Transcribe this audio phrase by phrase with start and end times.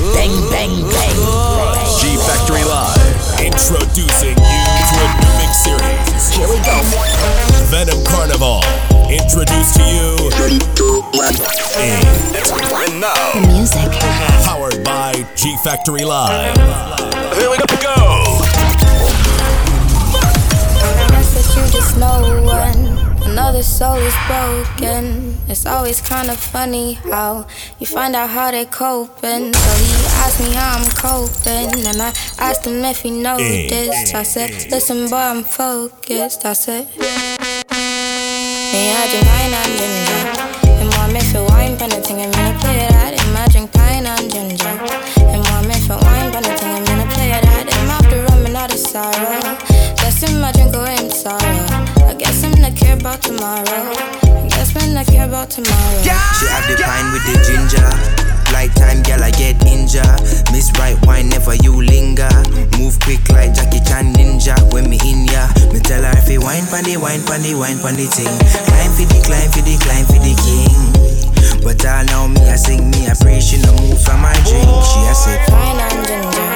[0.00, 1.16] Bang, bang, bang.
[2.00, 2.96] G Factory Live.
[3.44, 6.32] Introducing you to a new mix series.
[6.32, 6.80] Here we go.
[7.68, 8.64] Venom Carnival.
[9.10, 10.16] Introduced to you.
[11.76, 13.92] And now, The music.
[14.44, 16.56] Powered by G Factory Live.
[17.36, 18.40] here we go.
[21.12, 25.36] Guess that you just know when another soul is broken.
[25.48, 27.46] It's always kind of funny how
[27.78, 29.52] you find out how they're coping.
[29.52, 29.92] So he
[30.22, 34.14] asked me how I'm coping, and I asked him if he noticed.
[34.14, 36.44] I said, Listen, boy, I'm focused.
[36.44, 36.88] I said,
[39.26, 40.30] pine and ginger.
[40.30, 40.39] And
[53.00, 53.64] about tomorrow.
[53.64, 56.02] I guess I'm care about tomorrow.
[56.04, 57.88] She have the pine with the ginger.
[58.52, 60.04] Light time, girl, I get injured.
[60.52, 62.28] Miss right wine, never you linger.
[62.76, 64.52] Move quick like Jackie Chan ninja.
[64.72, 68.04] When me in ya, me tell her if you wine pandy, wine pandy, wine pandy
[68.12, 68.28] ting.
[68.68, 70.76] Climb for the, climb for the, climb for the king.
[71.64, 74.68] But all know me, I sing me, I pray she no move from my drink.
[74.84, 76.48] She a say, Pine and ginger.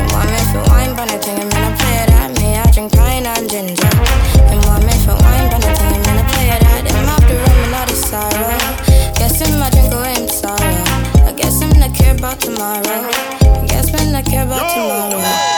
[0.00, 2.32] And want me for wine, penalty, I'm gonna play that.
[2.40, 4.01] Me, I drink pine and ginger.
[12.32, 12.82] About tomorrow.
[12.82, 15.51] I guess I'm care about tomorrow.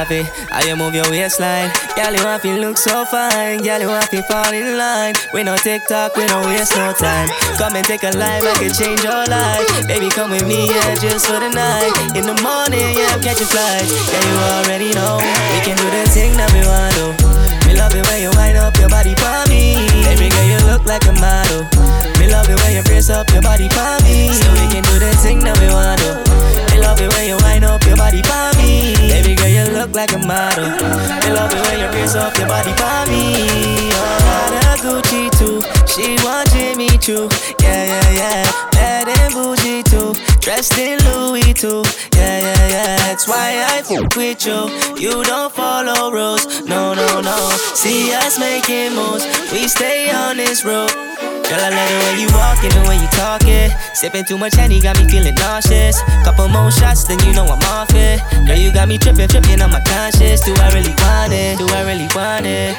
[0.00, 0.24] Happy.
[0.48, 2.52] How you move your waistline, girl you happy.
[2.56, 4.22] Look so fine, girl you happy.
[4.22, 5.14] Fall in line.
[5.34, 7.28] We no TikTok, we no waste no time.
[7.60, 9.68] Come and take a life, I can change your life.
[9.86, 11.92] Baby, come with me, yeah, just for the night.
[12.16, 13.84] In the morning, yeah, catch a flight.
[13.84, 15.20] Yeah, you already know
[15.52, 17.06] we can do the thing that we want to.
[17.68, 19.76] Me love it when you wind up your body for me.
[20.08, 21.68] Baby girl, you look like a model.
[22.16, 24.32] Me love it when you brace up your body for me.
[24.32, 26.69] So we can do the thing that we want to.
[26.80, 28.94] Love it when you wind up your body for me.
[29.08, 30.68] Baby girl, you look like a model.
[30.70, 33.90] Me love it when you brace up your body for me.
[33.92, 35.62] Oh, got a Gucci too.
[35.86, 37.28] She want Jimmy Choo.
[37.60, 38.70] Yeah, yeah, yeah.
[38.72, 40.14] Bad and bougie too.
[40.40, 41.84] Dressed in Louis too.
[42.14, 42.96] Yeah, yeah, yeah.
[43.06, 44.68] That's why I fuck with you.
[44.96, 46.62] You don't follow rules.
[46.62, 47.36] No, no, no.
[47.74, 49.24] See us making moves.
[49.52, 51.09] We stay on this road.
[51.50, 53.74] Girl, I love the way you walking, the way you talking.
[53.92, 56.00] Sipping too much honey got me feeling nauseous.
[56.22, 58.22] Couple more shots, then you know I'm off it.
[58.46, 60.42] Girl, you got me tripping, tripping on my conscience.
[60.46, 61.58] Do I really want it?
[61.58, 62.78] Do I really want it?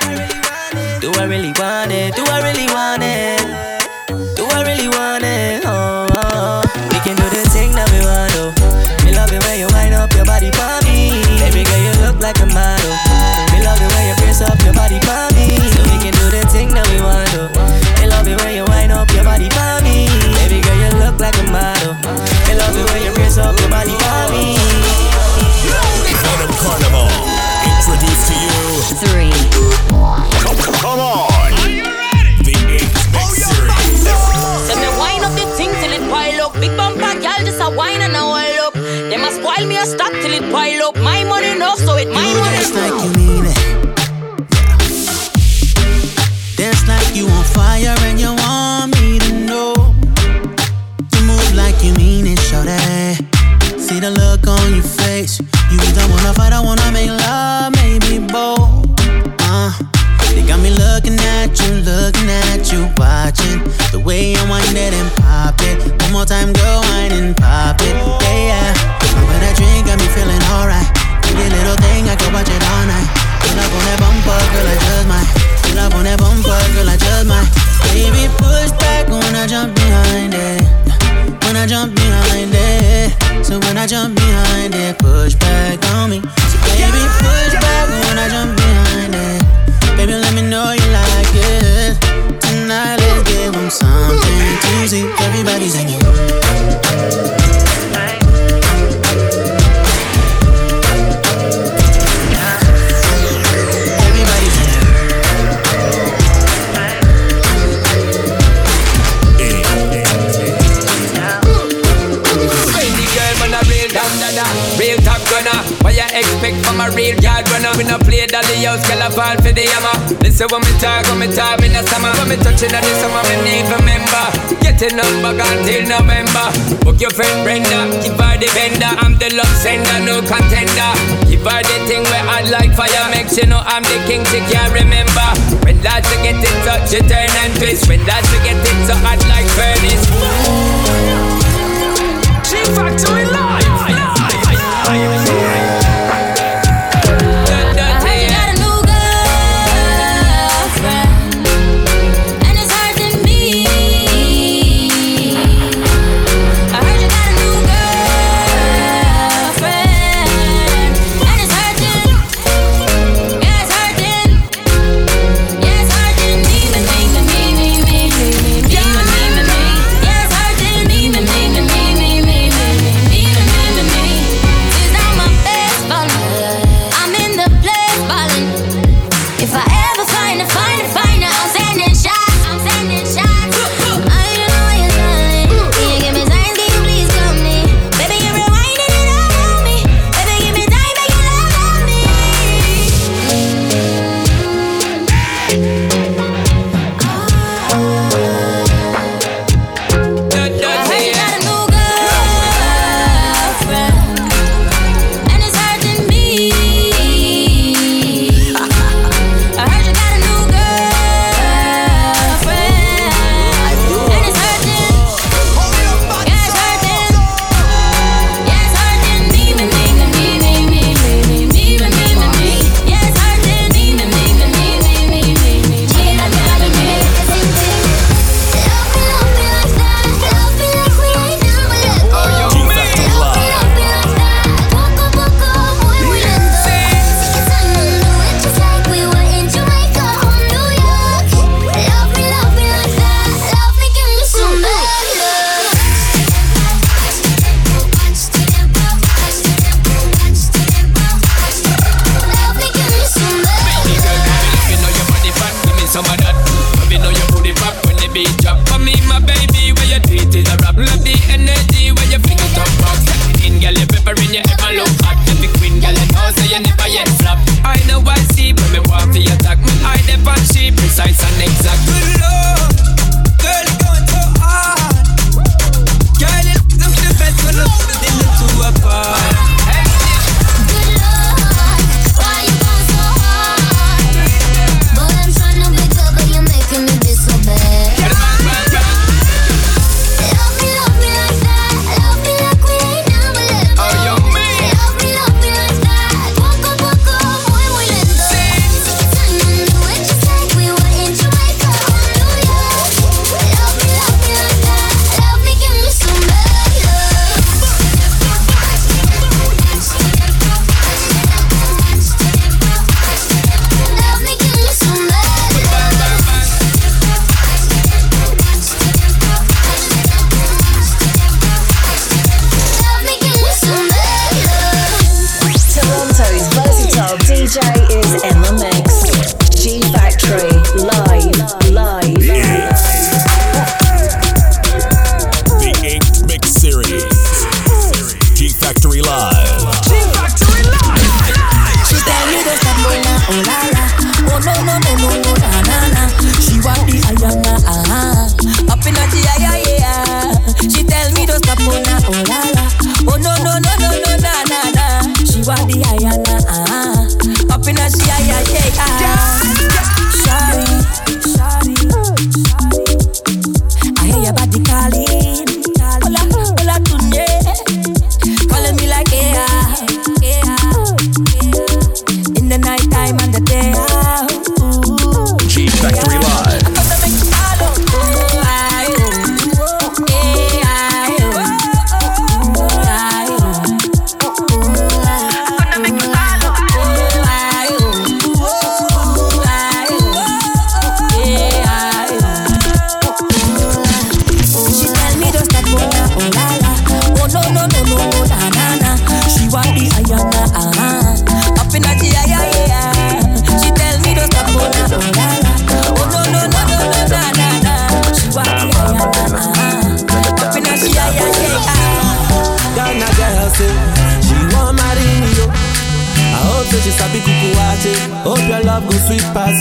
[1.02, 2.16] Do I really want it?
[2.16, 3.44] Do I really want it?
[4.38, 5.66] Do I really want it?
[5.66, 6.61] Oh, oh, oh.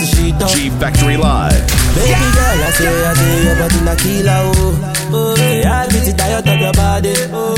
[0.00, 0.50] The sheet up.
[0.50, 1.60] G Factory Live.
[1.94, 4.96] Baby girl, I say I say your body na killer oh.
[5.12, 7.14] Oh, yeah, I get it diet of your body.
[7.32, 7.54] Oh,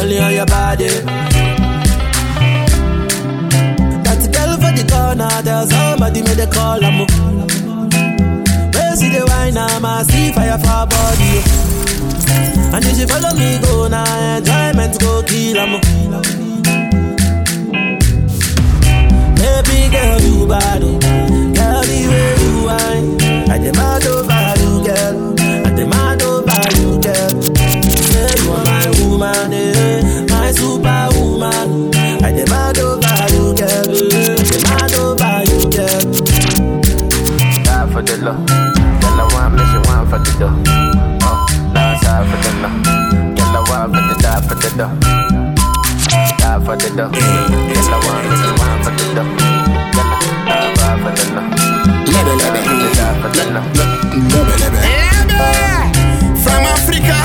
[0.00, 0.88] only on your body.
[4.04, 6.82] That girl for the corner, there's somebody made a call.
[6.82, 7.06] I'm
[8.72, 11.34] Where see the wine, I'm a see fire for body.
[12.74, 15.58] And if you follow me, go now, enjoyment go kill.
[15.60, 16.53] I'm
[19.54, 20.82] Baby girl, you bad.
[20.82, 23.08] Girl, the way you whine,
[23.48, 25.14] I demand over you, girl.
[25.64, 27.30] I demand over you, girl.
[28.10, 31.94] Say you are my woman, eh, my superwoman.
[32.24, 33.86] I demand over you, girl.
[34.34, 36.02] I demand over you, girl.
[37.62, 40.58] Die for the love, girl I want me, she want for the dough.
[41.22, 42.78] Oh, die for the love,
[43.36, 45.23] girl I want for the die for the dough
[46.54, 47.10] die for the dough.
[47.12, 49.30] Yes, I want this, I for the dough.
[50.46, 51.50] Yeah, die for the dough.
[52.12, 52.60] Lebe, lebe,
[52.94, 53.66] die for the dough.
[54.30, 54.80] Lebe, lebe.
[56.42, 57.18] From Africa,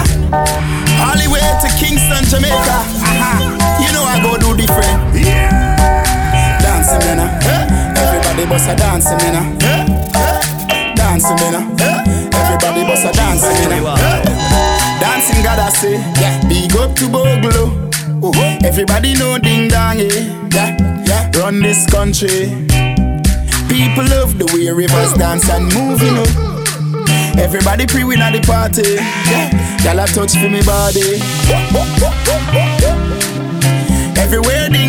[1.03, 2.77] all the way to Kingston, Jamaica.
[3.05, 3.83] Uh-huh.
[3.83, 4.97] You know I go do different.
[5.13, 6.57] Yeah.
[6.61, 7.19] Dancing, man.
[7.97, 9.57] Everybody bust a dancing, man.
[10.95, 11.55] Dancing, man.
[12.33, 13.83] Everybody bust a dancing, man.
[14.99, 15.97] Dancing, God, I say.
[16.47, 17.88] Big up to Bogle.
[18.21, 20.07] Everybody know ding dong, yeah.
[20.51, 21.31] yeah, yeah.
[21.39, 22.51] Run this country.
[23.69, 26.25] People love the way rivers dance and move, you know.
[27.41, 28.99] Everybody pre-win at the party.
[29.31, 31.21] Yeah, y'all touch for me body.
[34.19, 34.88] Everywhere ding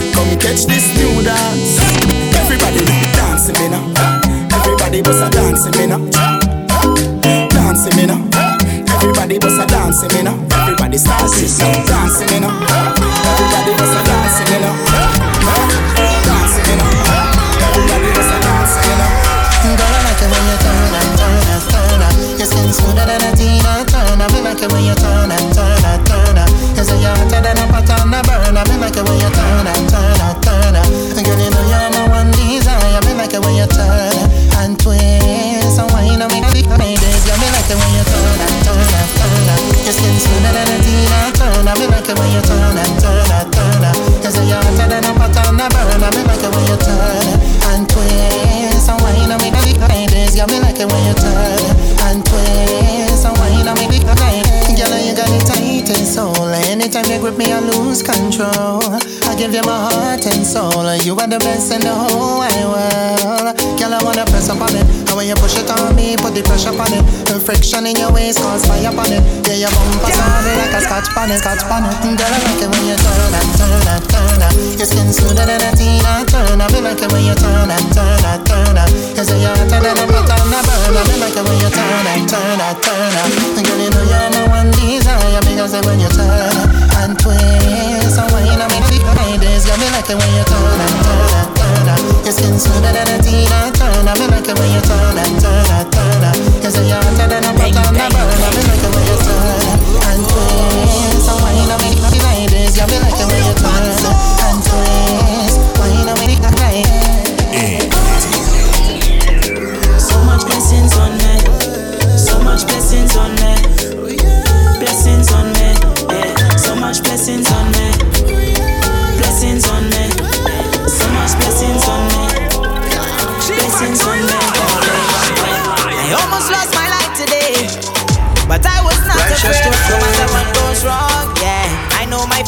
[0.13, 1.79] Come catch this new dance.
[2.35, 3.83] Everybody dancing me now.
[4.53, 6.01] Everybody bust a dancing me now.
[7.49, 8.19] Dancing me now.
[8.93, 10.37] Everybody bust a dancing me now.
[10.61, 11.57] Everybody start this.
[11.59, 12.53] Dancing me now.
[13.31, 14.75] Everybody a dancing me now.
[16.27, 16.89] Dancing me now.
[17.65, 19.11] Everybody bust a dancing me now.
[19.61, 22.37] Girl, I like it when you turn and turn and turn.
[22.39, 24.27] Your skin smoother than a Tina Turner.
[24.33, 25.10] Me like it when you turn
[42.11, 43.95] Me like you turn and turn and turn up.
[44.19, 46.11] You you're hotter than a pot on a burner.
[46.11, 47.39] Me like it when you turn
[47.71, 49.47] and twist and wine on me.
[49.47, 51.63] The ladies, yeah, me like it when you turn
[52.03, 53.87] and twist and wine on me.
[54.03, 56.51] The ladies, girl, you got it tight and soul.
[56.67, 58.83] Anytime you grip me, I lose control.
[59.41, 60.85] I give you my heart and soul.
[61.01, 63.57] You are the best in the whole wide world.
[63.73, 64.85] Girl, I wanna press up on it.
[64.85, 67.01] And when you push it on me, put the pressure on it.
[67.25, 69.17] And friction in your waist cause fire on it.
[69.49, 71.97] Yeah, your bumper sound like a scotch on it, scotch on it.
[72.21, 74.53] Girl, I like it when you turn and turn and turn up.
[74.77, 76.69] Your skin smoother than a Tina Turner.
[76.69, 78.93] Me like it when you turn and turn and turn up.
[78.93, 81.03] You say you're hotter than a on a burner.
[81.09, 83.29] Me like it when you turn and turn and turn up.
[83.57, 86.61] Girl, you know you're my one desire because when you turn
[87.01, 89.63] and twist and wine, I make the ladies.
[89.65, 92.01] Girl, me like it when you turn and turn and turn up.
[92.25, 94.15] Your skin smoother than a Tina Turner.
[94.19, 96.37] Me like it when you turn and turn and turn up.
[96.63, 98.49] You say you're hotter than a pot on a burner.
[98.55, 102.73] Me like it when you turn and twist and wine, I make the ladies.
[102.75, 103.10] Girl, me like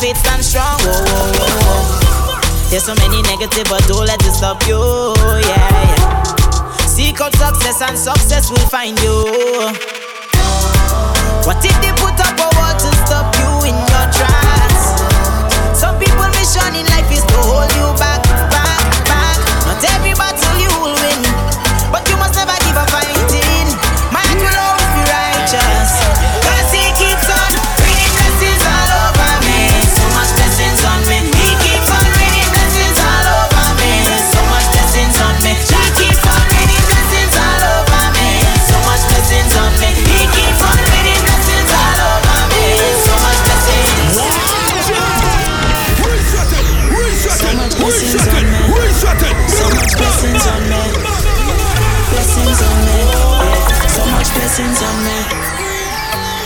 [0.03, 0.75] Faith stands strong.
[0.83, 2.67] Whoa, whoa, whoa.
[2.67, 4.75] There's so many negative, but don't let it stop you.
[4.75, 6.23] Yeah, yeah.
[6.83, 9.23] Seek out success, and success will find you.
[11.47, 14.83] What if they put up a wall to stop you in your tracks?
[15.71, 18.12] Some people mission in life is to hold you back,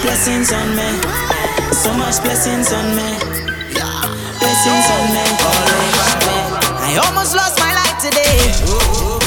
[0.08, 0.88] blessings on me.
[1.76, 3.10] So much blessings on me.
[4.40, 5.26] Blessings on me.
[6.80, 8.40] I almost lost my life today.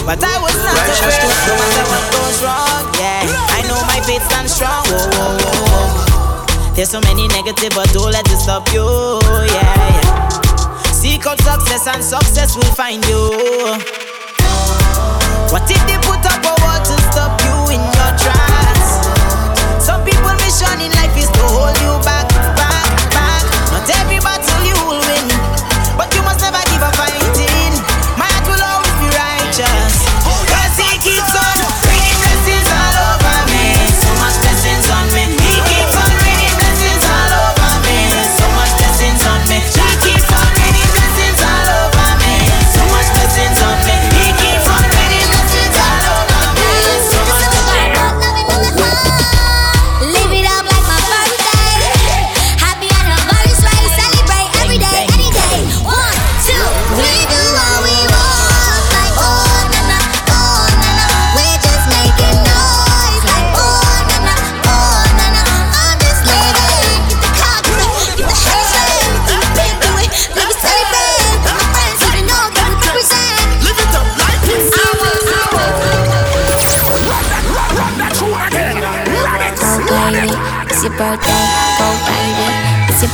[0.08, 2.84] But I was not afraid no matter what goes wrong.
[2.96, 4.88] Yeah, I know my faith stands strong.
[4.88, 6.72] Whoa, whoa, whoa.
[6.72, 8.88] There's so many negative, but don't let it stop you.
[9.52, 10.92] Yeah, yeah.
[10.96, 13.28] Seek out success, and success will find you.
[15.52, 16.00] What if the
[21.40, 22.19] to hold you back.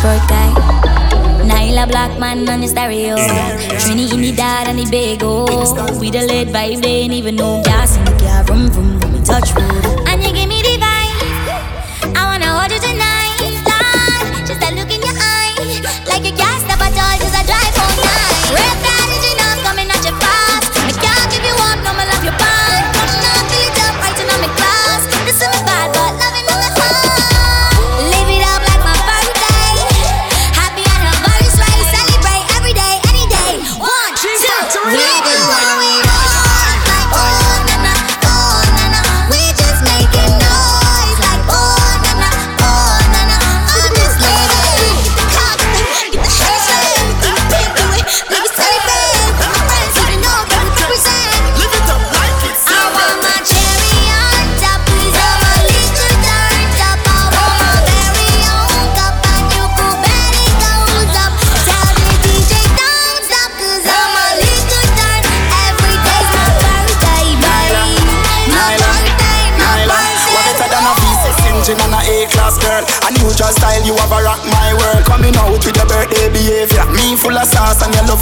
[0.06, 0.50] network guy.
[1.42, 3.16] Nailah Blackman on the stereo.
[3.82, 5.44] Trini in the dad and the bagel.
[6.00, 8.44] With the lead vibe, they ain't even know gas in the car.
[8.44, 10.05] Vroom, vroom, vroom, touch wood.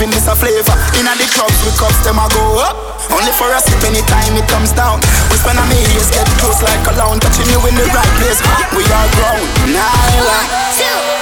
[0.06, 0.76] nothing a flavor.
[1.00, 2.76] In the clubs, we cups them a go up.
[3.10, 5.00] Only for a sip anytime it comes down.
[5.30, 7.20] We spend a me ears, get close like a lounge.
[7.20, 8.40] Touching you in the right place.
[8.76, 9.72] We are grown.
[9.72, 9.88] Now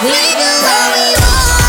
[0.02, 1.61] we do what we want.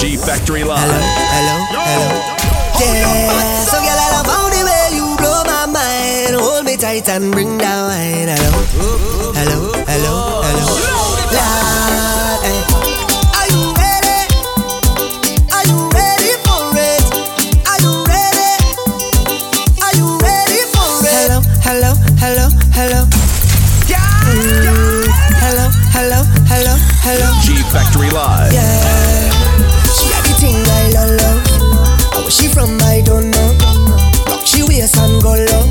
[0.00, 2.08] G Factory Hello, hello, hello.
[2.80, 3.64] Yeah.
[3.64, 6.34] So girl, I love how the way you blow my mind.
[6.34, 8.28] Hold me tight and bring down wine.
[8.28, 8.50] Hello,
[9.34, 10.66] hello, hello, hello.
[10.66, 11.21] hello.
[28.12, 28.52] Live.
[28.52, 29.30] Yeah,
[29.88, 32.12] she had the thing I don't love.
[32.12, 32.78] How was she from?
[32.82, 33.56] I don't know.
[34.28, 35.64] Rock she waist and go low.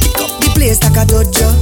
[0.00, 1.55] Pick up the place like a dojo.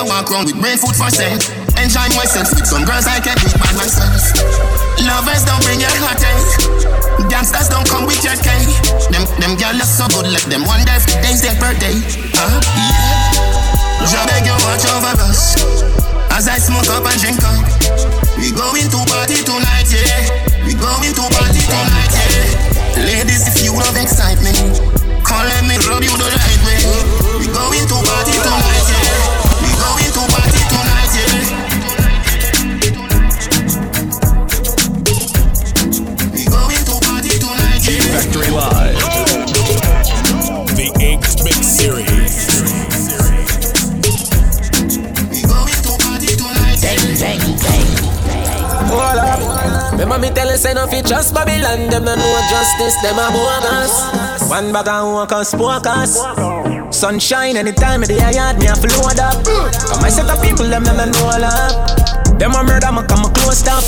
[0.00, 1.36] I walk around with brain food for sale.
[1.76, 4.32] Enjoy myself with some girls I can beat by myself.
[4.96, 7.28] Lovers don't bring your heartache.
[7.28, 8.64] Gangsters don't come with your cake.
[9.12, 11.92] Them them girls are so good, let them wonder if today's their birthday.
[12.32, 12.48] Ah,
[12.80, 14.08] yeah.
[14.08, 15.60] Jah beg you watch over us
[16.32, 17.60] as I smoke up and drink up.
[18.40, 20.64] We going to party tonight, yeah.
[20.64, 23.04] We going to party tonight, yeah.
[23.04, 24.80] Ladies, if you love excitement,
[25.28, 26.88] come let me rub you the right way.
[27.36, 28.99] We going to party tonight, yeah.
[50.20, 51.88] Me tell you say no fit trust Babylon.
[51.88, 53.94] Them no know justice, them a bogus.
[54.48, 56.18] One bag and walk us, focus
[56.90, 59.38] Sunshine anytime of the yard me a float up.
[59.46, 61.70] Come I set up people, them them no know love
[62.34, 63.84] Them a murder, me come a close up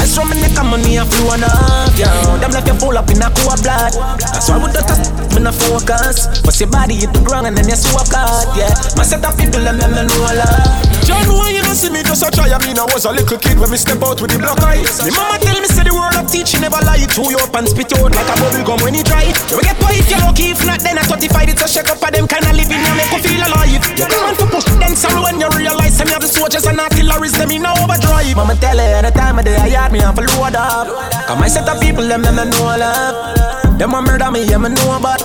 [0.00, 2.08] I saw me neck and money a flow up Yeah,
[2.40, 3.92] them left you full up in a cool blood.
[4.16, 5.04] That's why we don't touch,
[5.36, 6.40] me no focus.
[6.40, 9.36] But your body hit the ground and then you swap out Yeah, my set up
[9.36, 12.50] people, them them no know love John, why you don't see me just a try?
[12.50, 15.06] I mean, I was a little kid when me step out with the black eyes.
[15.06, 17.06] Me mama tell me say the word of teaching never lie.
[17.14, 19.30] Chew you up and spit out like a bubble gum when it dry.
[19.46, 20.50] You will get pie if you're lucky.
[20.50, 22.74] If not, then at 35 it's a shake up of them kind of living.
[22.74, 23.86] You make you feel alive.
[23.94, 26.82] You come on to push them sorrow when you realize some of the soldiers and
[26.82, 28.34] artilleries them in overdrive.
[28.34, 30.90] Mama tell her any time of day I yard me have to load up.
[31.30, 33.78] Come I set up people them them no love.
[33.78, 35.22] Them a murder me, yeah me know about.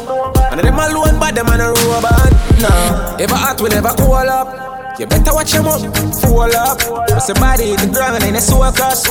[0.54, 2.30] And them alone, but them a no robot.
[2.62, 4.85] Nah, ever hot will never call up.
[4.96, 5.84] You better watch them up,
[6.24, 6.80] full up.
[7.12, 9.04] Cause the body the ground and then they so across.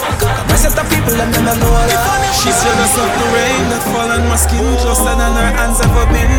[0.49, 2.01] My of people them never know that.
[2.41, 6.09] She's jealous of the rain that fall on my skin closer than her hands ever
[6.09, 6.33] been.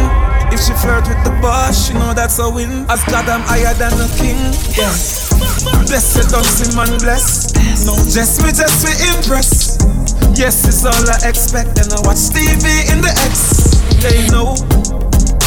[0.49, 2.89] If she flirt with the boss, she know that's a win.
[2.89, 4.41] As God, I'm higher than the king.
[4.73, 4.89] Yeah.
[5.85, 7.53] Blessed, don't see man bless.
[7.85, 9.77] No, just me, just me impress.
[10.33, 11.77] Yes, it's all I expect.
[11.77, 13.77] And I watch TV in the X.
[14.01, 14.57] They know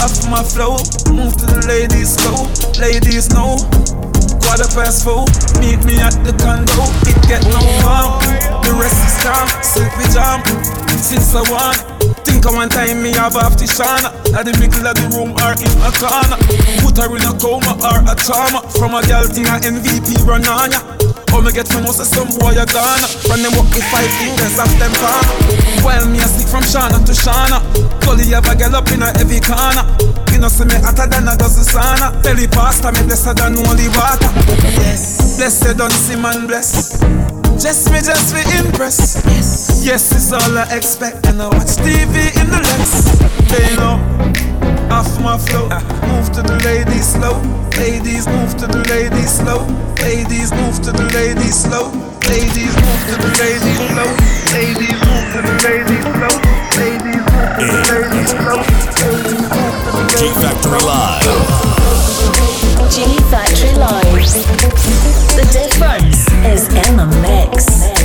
[0.02, 0.76] off my flow.
[1.14, 2.46] Move to the ladies go.
[2.80, 4.07] Ladies know.
[4.48, 5.28] Quarter past four.
[5.60, 6.88] Meet me at the condo.
[7.04, 8.16] It get no harm.
[8.64, 9.44] The rest is calm.
[9.60, 10.40] Sleepy jam.
[10.96, 11.98] Since I want.
[12.24, 15.32] Think of one time me have half the shana At the middle of the room
[15.32, 16.38] or in a corner
[16.84, 20.46] Put her in a coma or a trauma From a girl thing a MVP run
[20.46, 20.80] on ya
[21.32, 24.54] How me get from us some boy a gone Run them up with five fingers
[24.60, 25.24] off them palm
[25.82, 27.58] While me a sneak from Shana to Shana
[28.06, 29.82] Gully have a girl up in a heavy corner
[30.30, 33.90] You know see me hotter than a dozen sauna Belly pasta me blessed than only
[33.98, 34.30] water
[34.78, 35.36] Yes.
[35.38, 36.98] Blessed don't see man bless.
[37.58, 39.18] Just me, just me impress.
[39.26, 39.82] Yes.
[39.84, 41.26] yes, it's all I expect.
[41.26, 43.18] And I watch TV in the Lex.
[43.50, 43.98] They know.
[44.90, 45.68] Off my flow,
[46.08, 47.36] move to the ladies slow.
[47.76, 49.66] Ladies move to the ladies slow.
[50.00, 51.92] Ladies move to the ladies slow.
[52.30, 54.08] Ladies move to the ladies slow.
[54.54, 56.38] Ladies move to the ladies slow.
[56.78, 57.26] Ladies move to the ladies slow.
[57.26, 58.60] Ladies move to the ladies slow.
[60.16, 61.77] G Factory Live.
[62.98, 64.02] G Factory Live.
[65.36, 67.97] The difference is in the mix.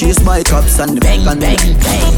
[0.00, 2.09] Chase my cops and bang and bang bang.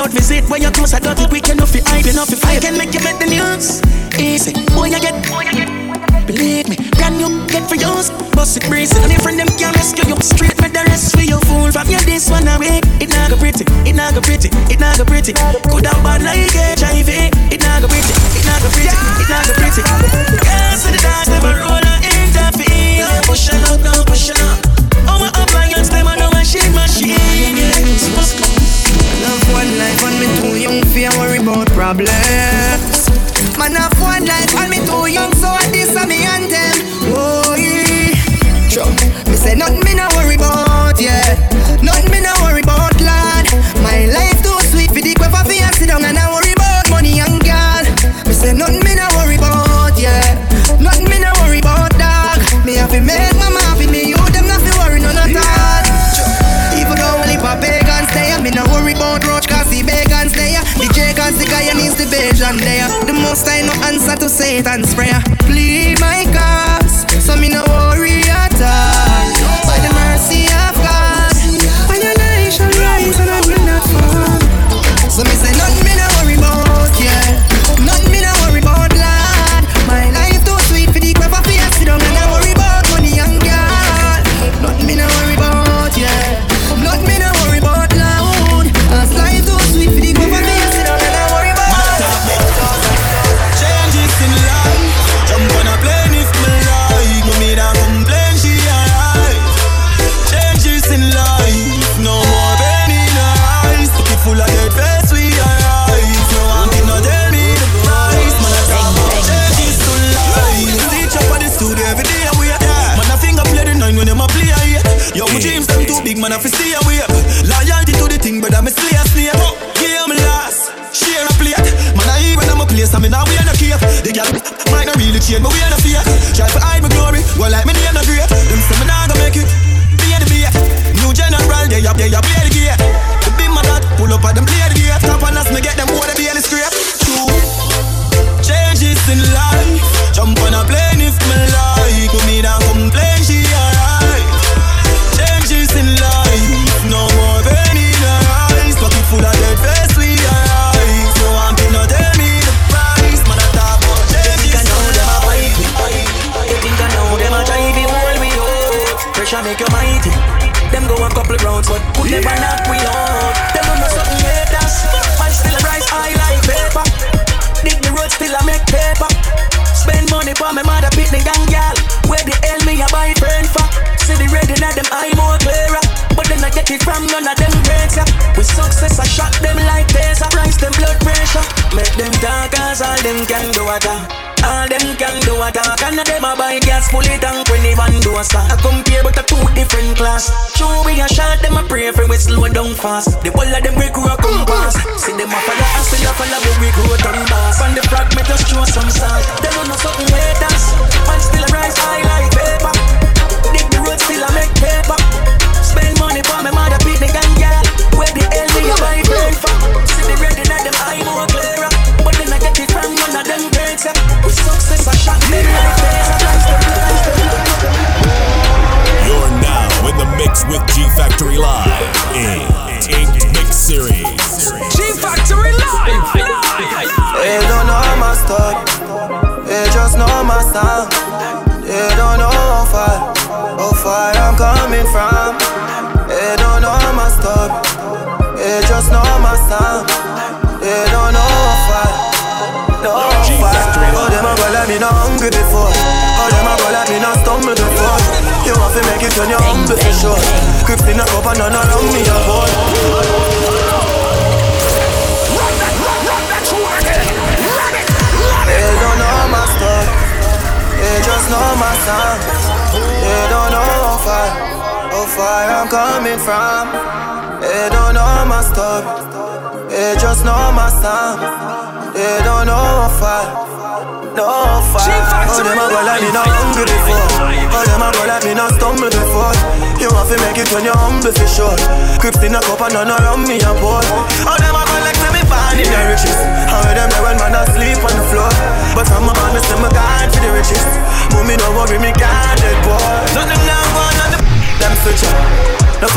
[0.00, 0.70] don't visit when you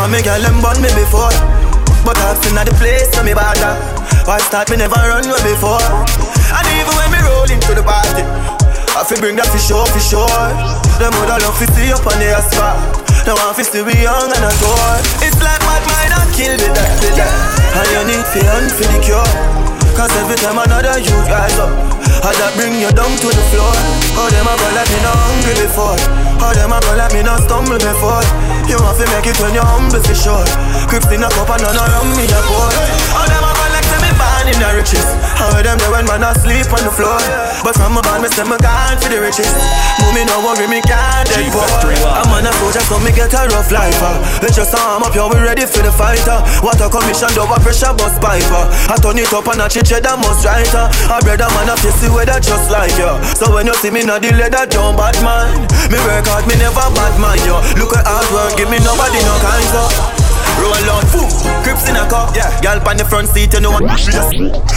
[0.04, 1.32] For me girl them born me before.
[2.04, 3.72] But seen at the place so me bother.
[4.28, 5.80] Why start me never run way before.
[5.80, 8.20] And even when me roll into the party.
[9.00, 10.44] I fi bring that for sure, for sure.
[11.00, 13.00] Them woulda love to see up on the asphalt.
[13.24, 15.00] Now I fi still be young and a toy.
[15.24, 17.32] It's like mad mind and kill the that, the that.
[17.80, 19.64] And you need fi hunt for the cure.
[19.96, 21.72] Cause every time another you rise up,
[22.28, 23.72] I that bring you down to the floor.
[24.20, 25.96] Oh, them a go like me not hungry before.
[26.44, 28.53] Oh, them a go like me not stumble before.
[28.68, 30.46] You want to make it when you're humble for sure.
[30.88, 32.72] Crips in a cup and none around me a boy.
[33.14, 33.83] Oh, them a go like say me
[34.16, 35.08] born in the riches.
[35.38, 37.20] How them there when man asleep on the floor.
[37.64, 39.50] But from a band, me say me gone for the riches.
[40.02, 41.66] Mommy no worry, me can't dead boy.
[42.04, 43.98] I'm on a soldier, so me get a rough life.
[44.02, 44.20] Uh.
[44.44, 46.24] Let's just arm up, yo, we ready for the fight.
[46.28, 46.44] Uh.
[46.62, 48.64] What a commission, double pressure, bus piper.
[48.92, 50.68] I turn it up and I chiche that must right.
[50.76, 50.92] Uh.
[51.12, 53.12] A brother man, I face the weather just like you.
[53.38, 55.66] So when you see me, not the leather, don't bad man.
[55.92, 57.60] Me work hard, me never bad man, yo.
[57.80, 60.23] Look at hard work, give me nobody no kind of.
[60.62, 61.30] Roll out, boom,
[61.64, 62.30] crips in a car.
[62.36, 63.86] Yeah, girl on the front seat, you know what?
[63.98, 64.34] Just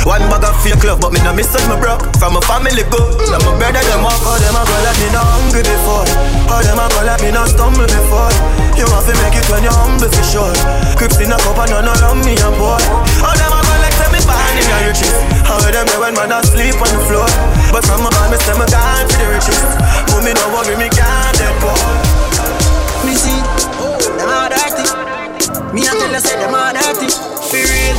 [0.07, 2.03] one bag of fake love, but me no miss on my broke.
[2.17, 3.01] From a family go,
[3.31, 4.17] now my brother them up.
[4.25, 6.07] Oh, them a go like me not hungry before.
[6.51, 8.33] Oh, them a go like me not stumble before.
[8.77, 10.53] You want to make it when you're humble for sure.
[11.01, 12.81] Crips in a cup and none around me a boy.
[13.25, 15.17] Oh, them a go like me born in the riches.
[15.47, 17.29] How them there when man asleep on the floor.
[17.73, 19.63] But from my man, me say me gone for the riches.
[20.13, 22.06] Mommy no worry, me can't dead boy.
[25.77, 27.05] Me a tell you say them all dirty.
[27.53, 27.97] For real,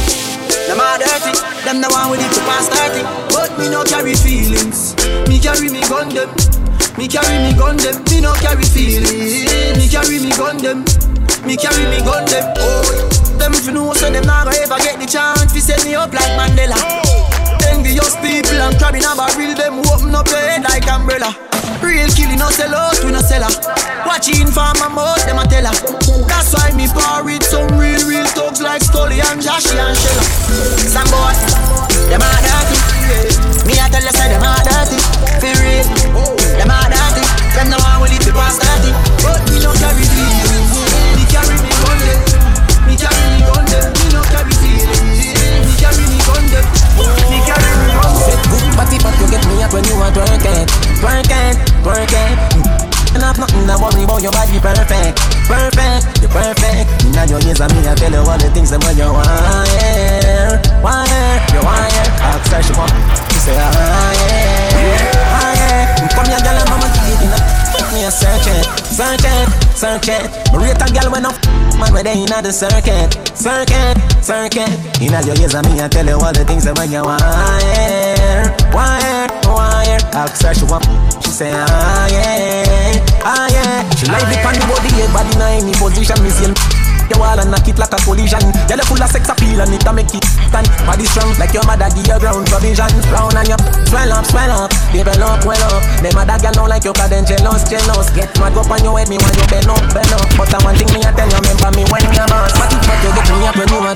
[0.66, 1.30] them all dirty.
[1.62, 3.06] Them the one with it to pass 30.
[3.30, 4.98] But me no carry feelings.
[5.30, 6.26] Me carry me gun them.
[6.98, 8.02] Me carry me gun them.
[8.10, 9.46] Me no carry feelings.
[9.78, 10.82] Me carry me gun them.
[11.46, 12.50] Me carry me gun them.
[12.58, 12.82] Oh,
[13.38, 15.94] them if you know so them not gonna ever get the chance to set me
[15.94, 16.82] up like Mandela.
[17.70, 21.30] Envious people and crabbing a barrel them open up your head like umbrella.
[21.88, 23.54] Real killing no sell out, we no sell her.
[24.04, 25.76] Watching for my mouth, them a tell her.
[26.28, 30.24] That's why me par with some real, real thugs like Scully and Joshy and Shella.
[30.84, 31.32] Some boy,
[32.12, 32.76] them a dirty.
[33.64, 35.00] Me a tell you say them a dirty.
[35.40, 35.88] For real,
[36.60, 37.24] them a dirty.
[37.56, 38.92] Them the one will leave the past 30.
[39.24, 40.37] But me no carry feelings.
[48.76, 50.66] Body, but you get me up when you are twerking,
[51.02, 52.88] twerking, twerking.
[53.16, 56.86] And I've nothing to worry about your body perfect, perfect, you're perfect.
[57.16, 60.62] Now your ears and me, I tell you all the things that when you yeah,
[60.84, 61.02] want,
[61.50, 62.30] you yeah.
[62.30, 62.94] Ask her she want,
[63.34, 64.78] she say, ah, yeah,
[65.34, 66.08] ah, yeah.
[66.14, 66.67] Come here, girl,
[68.12, 70.32] mama, give it, search it, search it.
[70.54, 71.36] Me rate a girl when I'm
[71.80, 74.70] man when they inna the circuit, circuit, circuit.
[75.02, 78.48] Inna your ears and me I tell you all the things that when you hear,
[78.72, 80.00] want hear.
[80.14, 80.86] Ask her she want,
[81.24, 83.90] she say ah yeah, ah yeah.
[83.96, 86.24] She like the body, yeah, body in any position.
[86.24, 88.44] Me see your wall and knock it like a collision.
[88.68, 90.68] Girl, you full of sex appeal and it a make it stand.
[90.86, 92.92] Body strong like your mother give you ground provision.
[93.12, 95.84] Round and you swell up, swell up, develop, well up.
[96.02, 98.10] Them other girl don't like you 'cause them jealous, jealous.
[98.12, 100.28] Get mad up on your head, me when you bend up, bend up.
[100.38, 102.54] But I one thing me I tell you, remember me when a boss.
[102.58, 103.94] But if you get me up when you a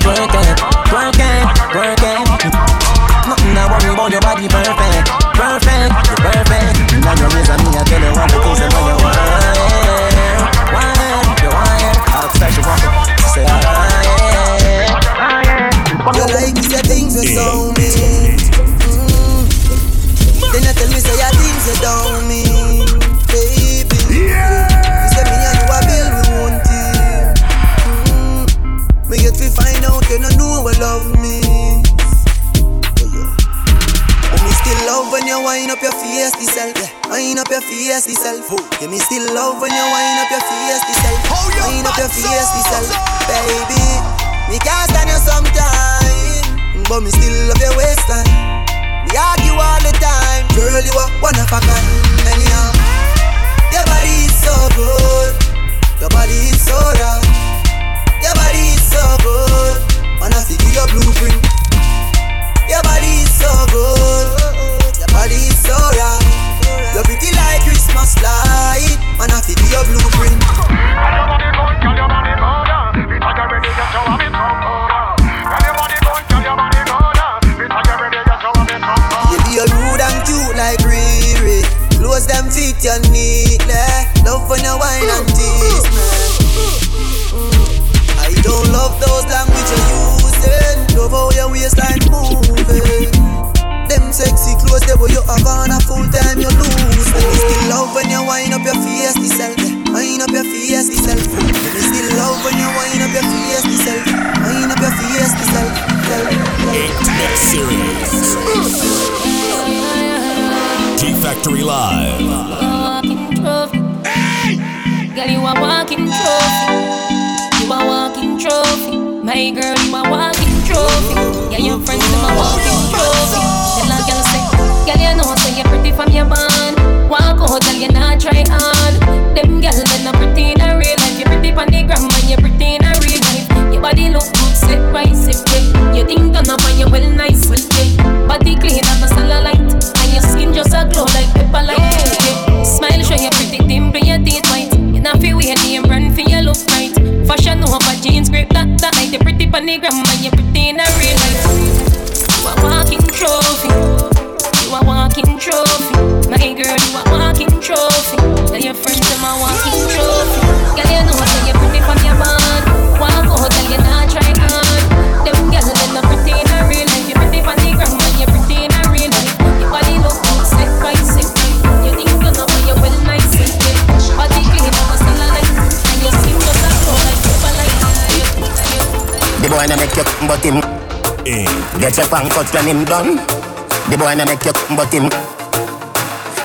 [184.76, 185.08] but him.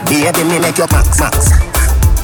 [0.07, 1.51] Baby me make you max max.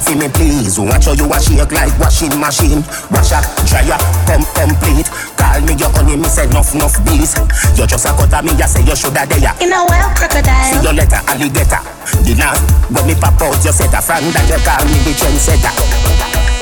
[0.03, 2.83] See me please Watch how you a shake like washing machine.
[3.11, 5.07] Wash up, dry up, come complete.
[5.39, 7.35] Call me your honey, me say nuff nuff bees
[7.79, 10.71] You just a cut at me, you say you shoulda there In a wild crocodile.
[10.71, 11.79] See your letter, alligator.
[12.27, 15.13] The last when me pop out, you set a friend that you call me the
[15.15, 15.73] trendsetter.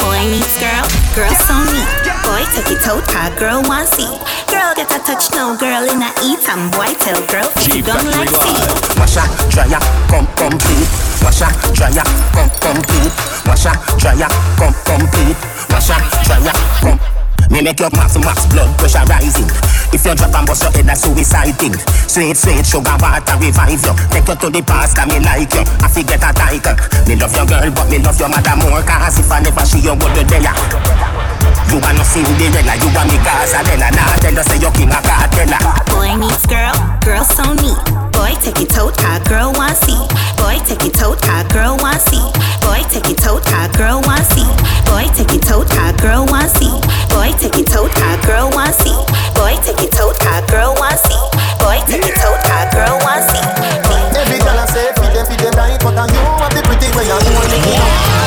[0.01, 0.85] Boy meets girl,
[1.17, 2.00] girl so neat.
[2.31, 4.07] Boy take it out, car girl want see.
[4.47, 8.07] Girl get a touch now, girl in a eat and boy tell girl she don't
[8.15, 8.91] like see.
[8.95, 10.87] Wash up, dry up, come complete
[11.21, 13.11] Wash up, dry up, come complete
[13.45, 15.35] Wash up, dry up, come complete
[15.69, 17.10] Wash up, dry up, come
[17.51, 19.49] me make your max max blood pressure rising.
[19.91, 21.75] If you drop and bust your head, that's suicide thing.
[22.07, 23.93] Sweet, sweet sugar water revive you.
[24.07, 25.67] Take you to the past, cause me like you.
[25.83, 26.79] I forget a title.
[27.07, 28.81] Me love your girl, but me love your mother more.
[28.87, 30.55] Cause if I never see you, would you there?
[31.67, 33.91] You are no Cinderella, you are me Gazadella.
[33.91, 35.59] Nah, tell us say you king of cartella.
[35.91, 38.00] Boy meets girl, girl so neat.
[38.11, 39.97] Boy take it out, car girl want see.
[40.37, 42.21] Boy take it out, car girl want see.
[42.61, 44.47] Boy take it out, car girl want see.
[44.85, 46.71] Boy take it out, car girl want see.
[47.09, 48.95] Boy take it out, car girl want see.
[49.35, 51.21] Boy take it out, car girl want see.
[51.59, 53.45] Boy take it out, car girl want see.
[54.17, 57.05] Every girl I say, feed them, feed them right, but you have the pretty way
[57.05, 58.20] you hold me.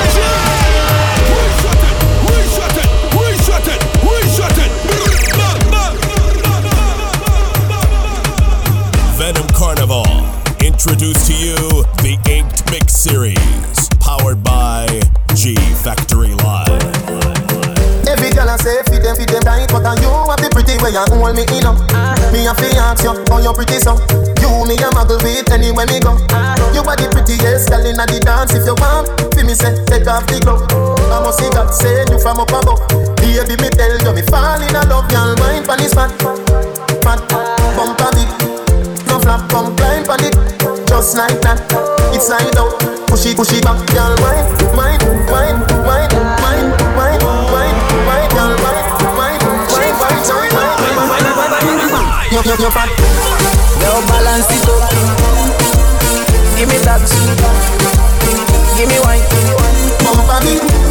[10.86, 11.56] introduce to you
[12.04, 14.84] the Inked Mix Series, powered by
[15.32, 16.84] G Factory Live.
[18.04, 20.92] Every girl I say fit them, fit them tight, but you have the pretty way
[20.92, 21.80] you hold me in up.
[22.36, 23.96] Me a fi ask you on your pretty so.
[24.44, 26.20] You me a muggle with anywhere me go.
[26.76, 28.52] You are the prettiest girl in the dance.
[28.52, 30.68] If you want, fi me say take off the glove.
[31.08, 32.84] I must see God send you from up above.
[33.24, 35.32] Baby, me tell you me fall in love, girl.
[35.40, 36.12] Mind pon his fat,
[37.00, 37.24] fat
[37.72, 38.28] bumper big,
[39.08, 39.73] no flap, come
[40.94, 41.58] just like that.
[42.14, 42.78] It's like out,
[43.10, 44.14] push it, push it back, girl.
[44.22, 44.46] Wine,
[44.78, 47.18] wine, wine, wine, wine, wine, wine,
[47.50, 47.74] wine.
[49.74, 52.94] Wine, wine, wine, wine, wine, wine, wine, wine.
[53.82, 54.86] Now balance it up.
[56.54, 57.02] Give me that.
[58.78, 59.24] Give me wine.
[60.06, 60.83] Bump a beat.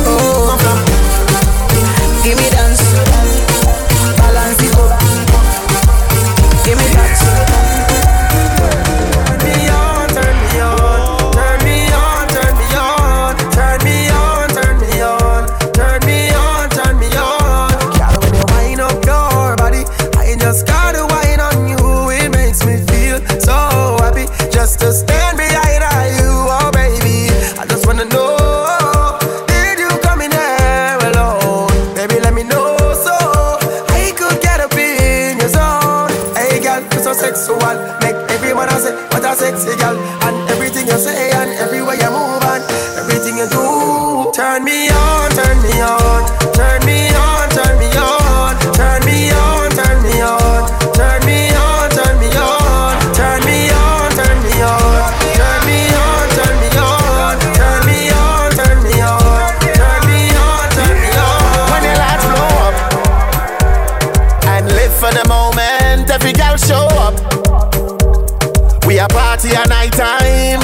[69.44, 70.60] Party at night time.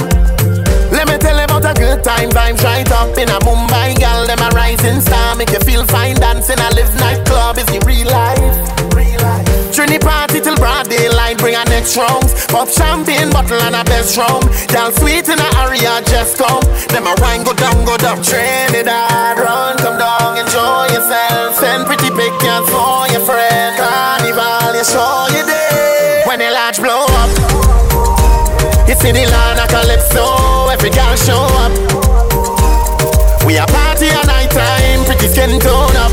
[0.91, 4.26] Let me tell you about a good time vibes right up in a Mumbai, girl.
[4.26, 6.60] Them a rising star, make you feel fine dancing.
[6.60, 8.39] I live nightclub is the real life.
[9.76, 12.34] Trini party till broad daylight, bring a next rounds.
[12.47, 14.41] Pop champagne bottle and a best rum.
[14.72, 16.64] Girl sweet in a area, just come.
[16.89, 18.22] Them a wine go down, go down.
[18.23, 21.56] Trinidad, run, come down, enjoy yourself.
[21.56, 23.77] Send pretty pictures for your friend.
[23.77, 26.23] Carnival, you show you day.
[26.26, 27.48] When the large blow up,
[28.89, 30.25] you see the land of calypso.
[30.73, 31.69] Every girl show up.
[33.45, 36.09] We a party at night time, pretty skin tone up.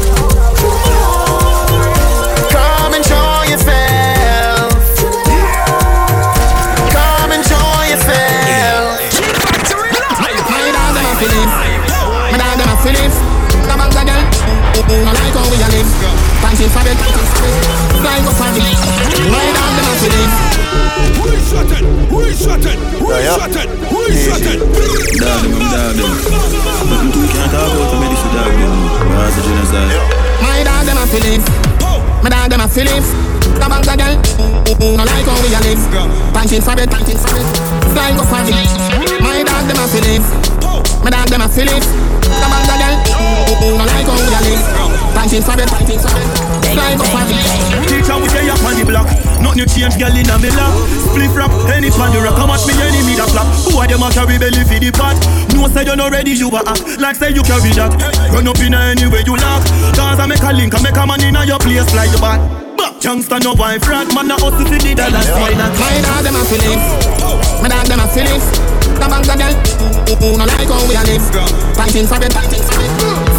[2.53, 4.77] Come and show yourself.
[6.93, 9.01] Come and show yourself.
[10.21, 11.49] My dog them a feeling.
[12.29, 13.13] My dog them a feeling.
[13.65, 14.21] The bags a girl.
[15.01, 15.89] No like how we a live.
[16.45, 16.93] Panties for the
[18.05, 18.61] panties for the.
[18.61, 19.41] Me.
[19.57, 20.66] Them a feeling.
[25.17, 26.13] Dog them, dog them.
[26.87, 28.73] Nothing too can't talk about the medicine dog them.
[29.11, 29.97] Where's the genocide?
[30.45, 31.43] My dog them a feeling.
[32.23, 33.03] My dog them a feeling.
[33.57, 34.17] The bags a girl.
[34.97, 35.83] No like how we a live.
[36.37, 37.43] Panties for the panties for the.
[37.97, 38.61] Fly go for me.
[39.25, 40.23] My dog them a feeling.
[41.03, 41.81] My dog them a feeling.
[41.81, 42.97] The bags a girl.
[43.73, 45.16] No like how we a live.
[45.27, 46.23] Panties for the panties for the.
[47.03, 47.19] For.
[47.91, 49.11] Teacher, we say up on the block.
[49.43, 50.71] Nothing you change, girl in a me lap.
[51.03, 52.39] Split rap, any pan you rock.
[52.39, 53.51] Come at me, enemy that flap.
[53.67, 55.19] Who are them a carry belly for the pot?
[55.51, 57.91] No say you not ready, you a act like say you carry that.
[58.31, 59.67] Run up in a anywhere you lock.
[59.99, 62.39] Cause I make a link, I make a man in your place like the bat.
[63.03, 65.27] Youngster no wife rat, man a hustle for the dollar.
[65.43, 65.75] Why not?
[65.75, 66.79] My dog them a feeling.
[67.59, 68.39] My dog them a feeling.
[68.95, 69.59] The bags a girl.
[70.39, 71.27] No like how we a live.
[71.75, 72.87] Panties for the panties for the.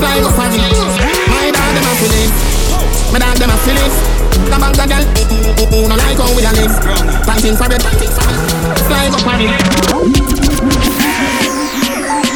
[0.03, 1.07] Fly go for me.
[1.68, 2.31] Dog them a feeling.
[3.11, 3.91] My dog them a feeling.
[4.48, 5.03] The bags a girl.
[5.89, 6.80] No like how we a live.
[7.27, 8.39] Panties for the panties for the.
[8.88, 9.52] Fly go for me.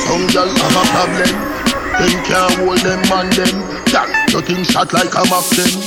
[0.04, 1.32] Some girl have a problem.
[1.96, 3.56] Them can't hold them man them.
[3.88, 5.80] Girl, your thing shot like a Mac them.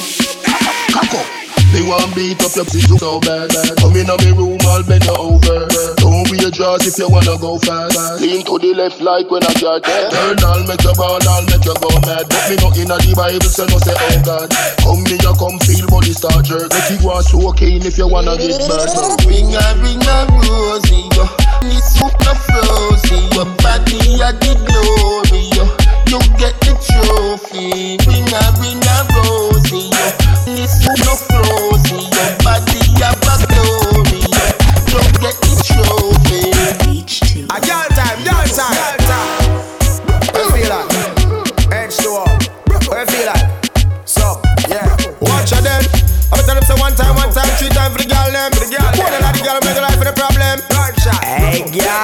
[0.90, 1.43] Cock up.
[1.74, 3.50] They want beat up your pussy so bad.
[3.82, 5.66] Come in on me room, I'll bend you over.
[5.98, 8.22] Don't be a jaws if you wanna go fast.
[8.22, 9.82] Lean to the left like when I that.
[9.82, 12.30] Turn, I'll make you ball, I'll make you go mad.
[12.30, 14.54] But me not in a the Bible, so no say oh God.
[14.86, 16.70] Come me, you come feel body start jerk.
[16.70, 18.94] Make you go so keen if you wanna get burned.
[19.26, 21.26] Ring a ring a rosy, yo.
[21.58, 25.83] This soup no frozen, your body a the glory, yo.
[26.14, 27.98] You get the trophy.
[28.06, 30.06] Ring a ring a rosy, yo.
[30.46, 33.10] This soup no frozen, your body a
[33.50, 34.46] glory, yo.
[34.94, 36.54] You get the trophy.
[37.50, 38.78] A girl time, girl time.
[38.78, 39.58] Girl time.
[40.30, 40.86] What you feel like?
[41.74, 42.30] Edge to up.
[42.86, 44.06] What you feel like?
[44.06, 44.38] So,
[44.70, 44.86] yeah.
[45.18, 45.82] Watch her then.
[46.30, 48.54] I'm gonna tell them say one time, one time, three time for the girl them.
[48.54, 48.86] For the girl.
[49.02, 50.62] One of the girl make a life for the problem.
[50.70, 51.24] Gunshot.
[51.26, 52.03] Hey, girl.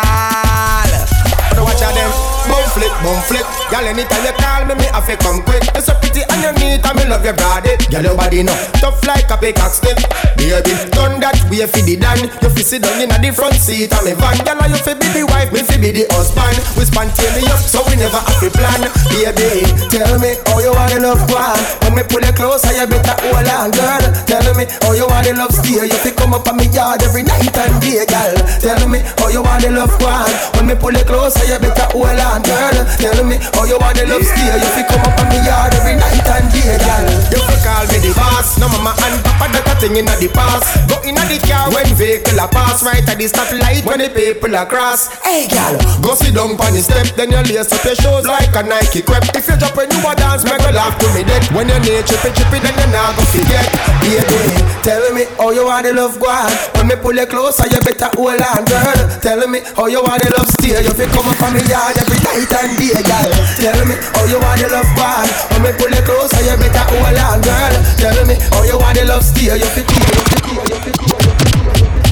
[3.10, 3.46] Wanna boom flip.
[3.70, 5.62] Girl anytime you call me, me have to come quick.
[5.74, 7.74] You're so pretty and you neat, and me love your body.
[7.90, 9.98] Girl, your body no tough like a pickaxe stick.
[10.38, 12.30] Baby, done that way for the dan.
[12.42, 14.38] You fi sit down in the front seat of me van.
[14.46, 16.58] Girl, you fi be the wife, me fi be the husband.
[16.78, 18.86] We spontaneous, so we never have to plan.
[19.10, 21.79] Baby, tell me how you want to love one.
[21.90, 24.04] When me pull you closer, you better hold on, girl.
[24.30, 25.74] Tell me how you want to love stay.
[25.90, 28.38] You fi come up on me yard every night and day, girl.
[28.62, 30.30] Tell me how you want to love one.
[30.54, 32.78] When me pull you closer, you better hold on, girl.
[32.94, 34.54] Tell me how you want to love stay.
[34.54, 37.10] You fi come up on me yard every night and day, girl.
[37.34, 38.54] You fi call me the boss.
[38.62, 40.70] No mama and papa that a thing inna the past.
[40.86, 44.54] Go inna the car when vehicle a pass right at the stoplight when the people
[44.54, 45.10] a cross.
[45.26, 45.74] Hey, girl,
[46.06, 47.18] go sit down on the step.
[47.18, 49.26] Then you lace up your shoes like a Nike crep.
[49.34, 51.42] If you drop a new a dance, make a laugh to me dead.
[51.50, 53.66] When you need trippy trippy, then you not go forget.
[54.00, 54.38] Baby,
[54.82, 56.28] tell me how you want the love go.
[56.76, 59.00] When me pull you closer, you better hold on, girl.
[59.20, 60.76] Tell me how you want the love stay.
[60.80, 63.32] You fi come up on me yard every night and day, girl.
[63.60, 65.08] Tell me how you want the love go.
[65.52, 67.74] When me pull you closer, you better hold on, girl.
[68.00, 69.52] Tell me how you want the love stay.
[69.52, 71.12] You fi keep, you fi keep, you fi keep.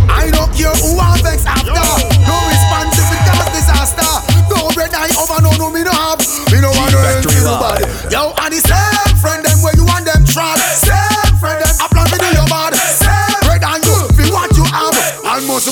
[0.08, 1.72] I don't care who I vex after.
[1.72, 4.12] No response if it cause disaster.
[4.50, 6.20] No bread I over, no, no, me no have.
[6.52, 7.84] Me no want to hurt nobody.
[8.12, 9.47] Yo, and the same friend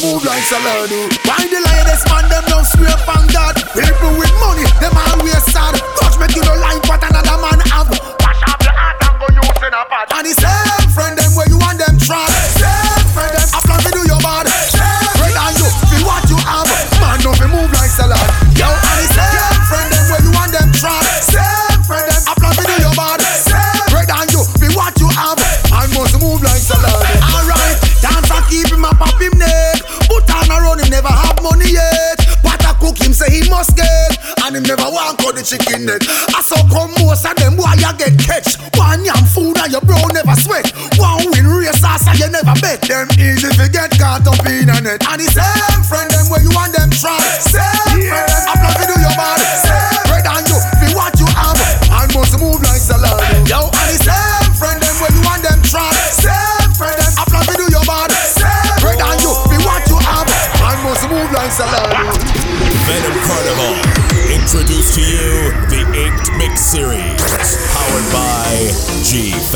[0.07, 1.11] Move like Salado.
[1.27, 3.59] Why the lioness man them don't swear from God?
[3.75, 5.75] People with money, them always sad.
[5.99, 7.91] Touch me to the line, what another man have.
[7.91, 10.07] Wash up your heart and go use in a pad.
[10.15, 11.26] And the same friend
[34.57, 36.01] Him never want cut the chicken neck.
[36.33, 38.57] I saw come most of them boy you get catch.
[38.81, 40.73] One yam food and your bro never sweat.
[40.97, 42.81] One win race and you never bet.
[42.81, 45.05] Them easy to get caught up in a net.
[45.13, 47.21] And the same friend them where you want them try.
[47.45, 47.86] Same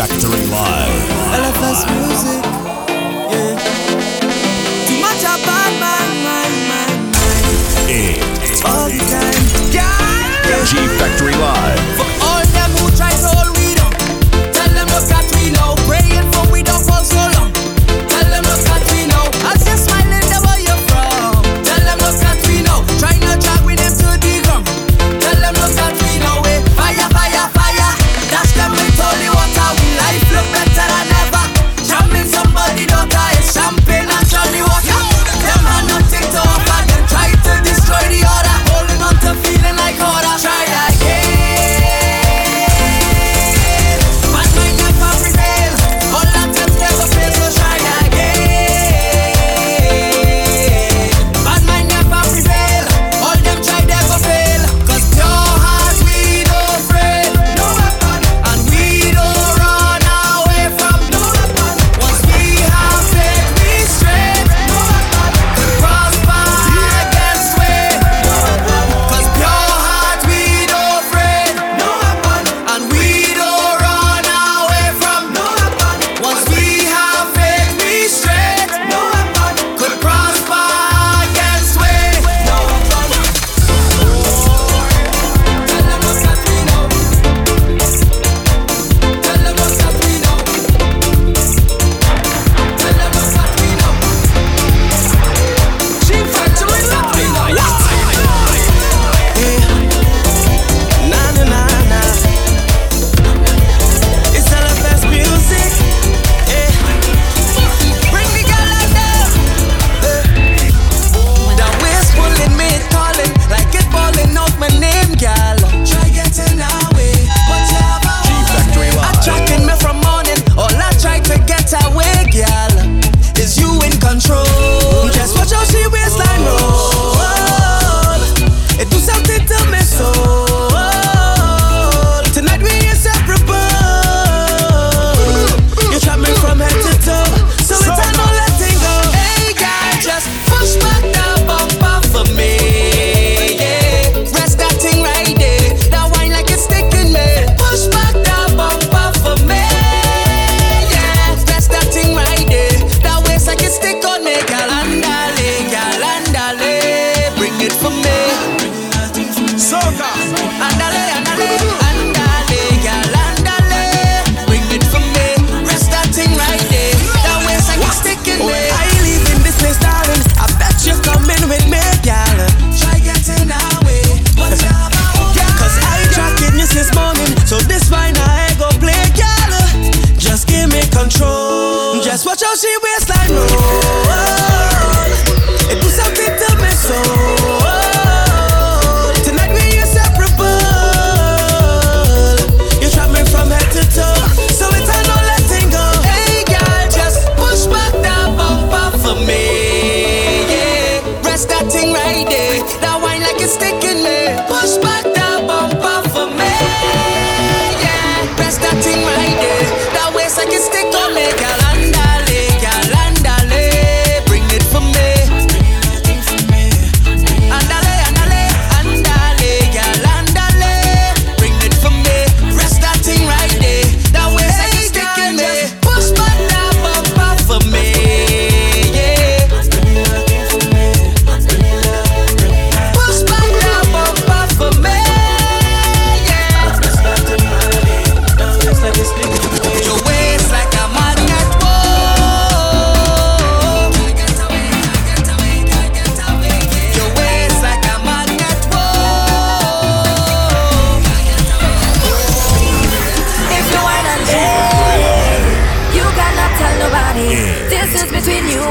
[0.00, 2.09] Factory Live.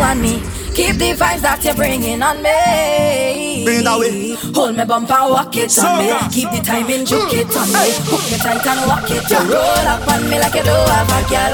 [0.09, 0.41] on me.
[0.73, 3.63] Keep the vibes that you're bringing on me.
[3.63, 4.33] Bring it that way.
[4.57, 6.09] Hold me bump and walk it so on me.
[6.33, 7.93] Keep the timing, juke it on me.
[8.09, 9.21] Hook me tight and walk it.
[9.29, 11.53] You roll up on me like you do have a girl.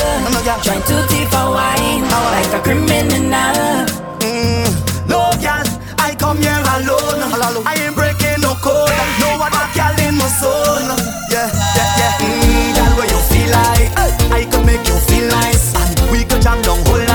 [0.64, 2.32] Join two teeth for wine oh.
[2.32, 3.84] like a criminal.
[4.23, 4.68] Mm.
[5.11, 5.68] No girl,
[5.99, 7.27] I come here alone.
[7.68, 8.88] I ain't breaking no code.
[9.19, 10.95] No other girl in my soul.
[11.27, 12.23] Yeah, yeah, yeah.
[12.23, 13.91] Mm, girl, where you feel like
[14.32, 17.15] I can make you feel nice, and we can jam down whole night.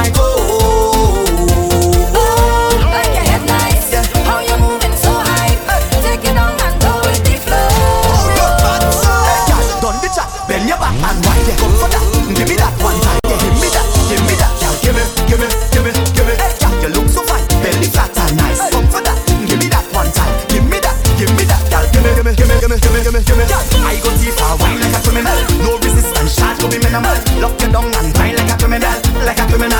[26.91, 27.23] in a mud.
[27.41, 29.80] Lock you down and tie like a criminal, like a criminal.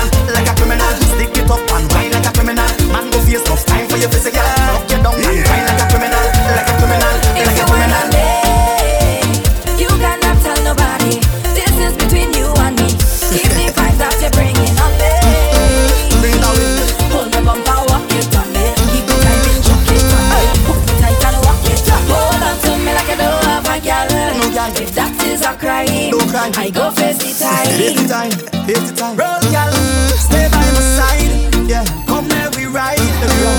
[26.31, 26.53] crime.
[26.57, 27.67] I go face the time.
[27.77, 28.31] Face the time.
[28.67, 29.17] Face the time.
[29.19, 29.73] Roll, girl,
[30.15, 31.33] stay by my side.
[31.69, 32.99] Yeah, come let we ride.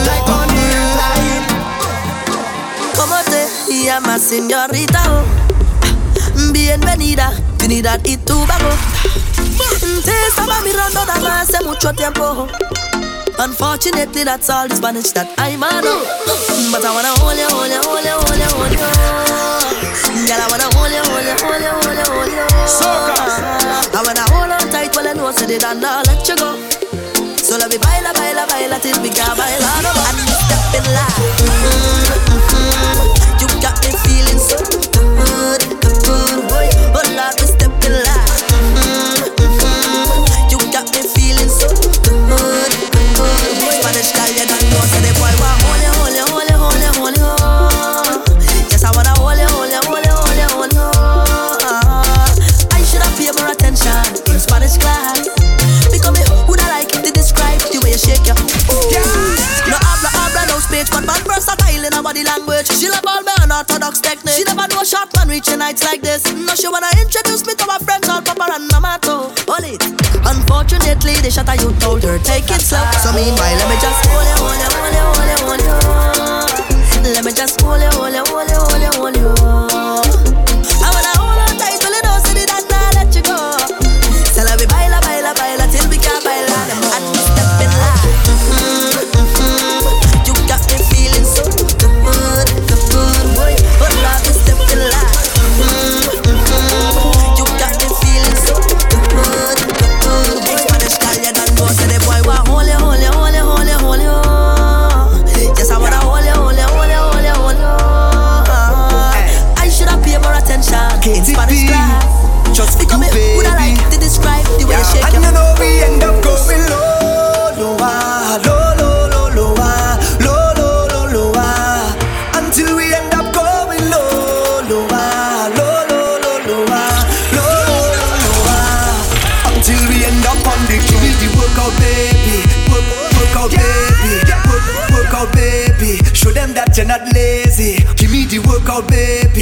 [0.07, 0.65] Like on the
[0.99, 1.45] line.
[2.95, 5.02] ¿Cómo te llamas, señorita?
[5.07, 6.52] Oh.
[6.52, 8.72] Bienvenida, Trinidad y Tobago.
[10.03, 12.48] Te estaba mirando nada hace mucho tiempo.
[13.38, 15.84] Unfortunately, that's all the Spanish that I'm on.
[16.72, 18.72] But I wanna hold you, hold you, hold you, hold you, hold
[19.18, 19.20] you.
[20.32, 22.45] Girl, I wanna hold you, hold you, hold you, hold you, hold you.
[22.64, 23.20] Soca.
[23.91, 26.38] I wanna hold on tight well I know I said it and I'll let you
[26.38, 26.56] go.
[27.36, 30.08] So let me baila, baila, baila till we can't baila no more.
[30.08, 31.20] And step in line.
[31.36, 32.11] Mm-hmm.
[71.32, 72.84] shot and you told her take it slow.
[72.99, 74.70] So meanwhile, let me just hold it, hold it,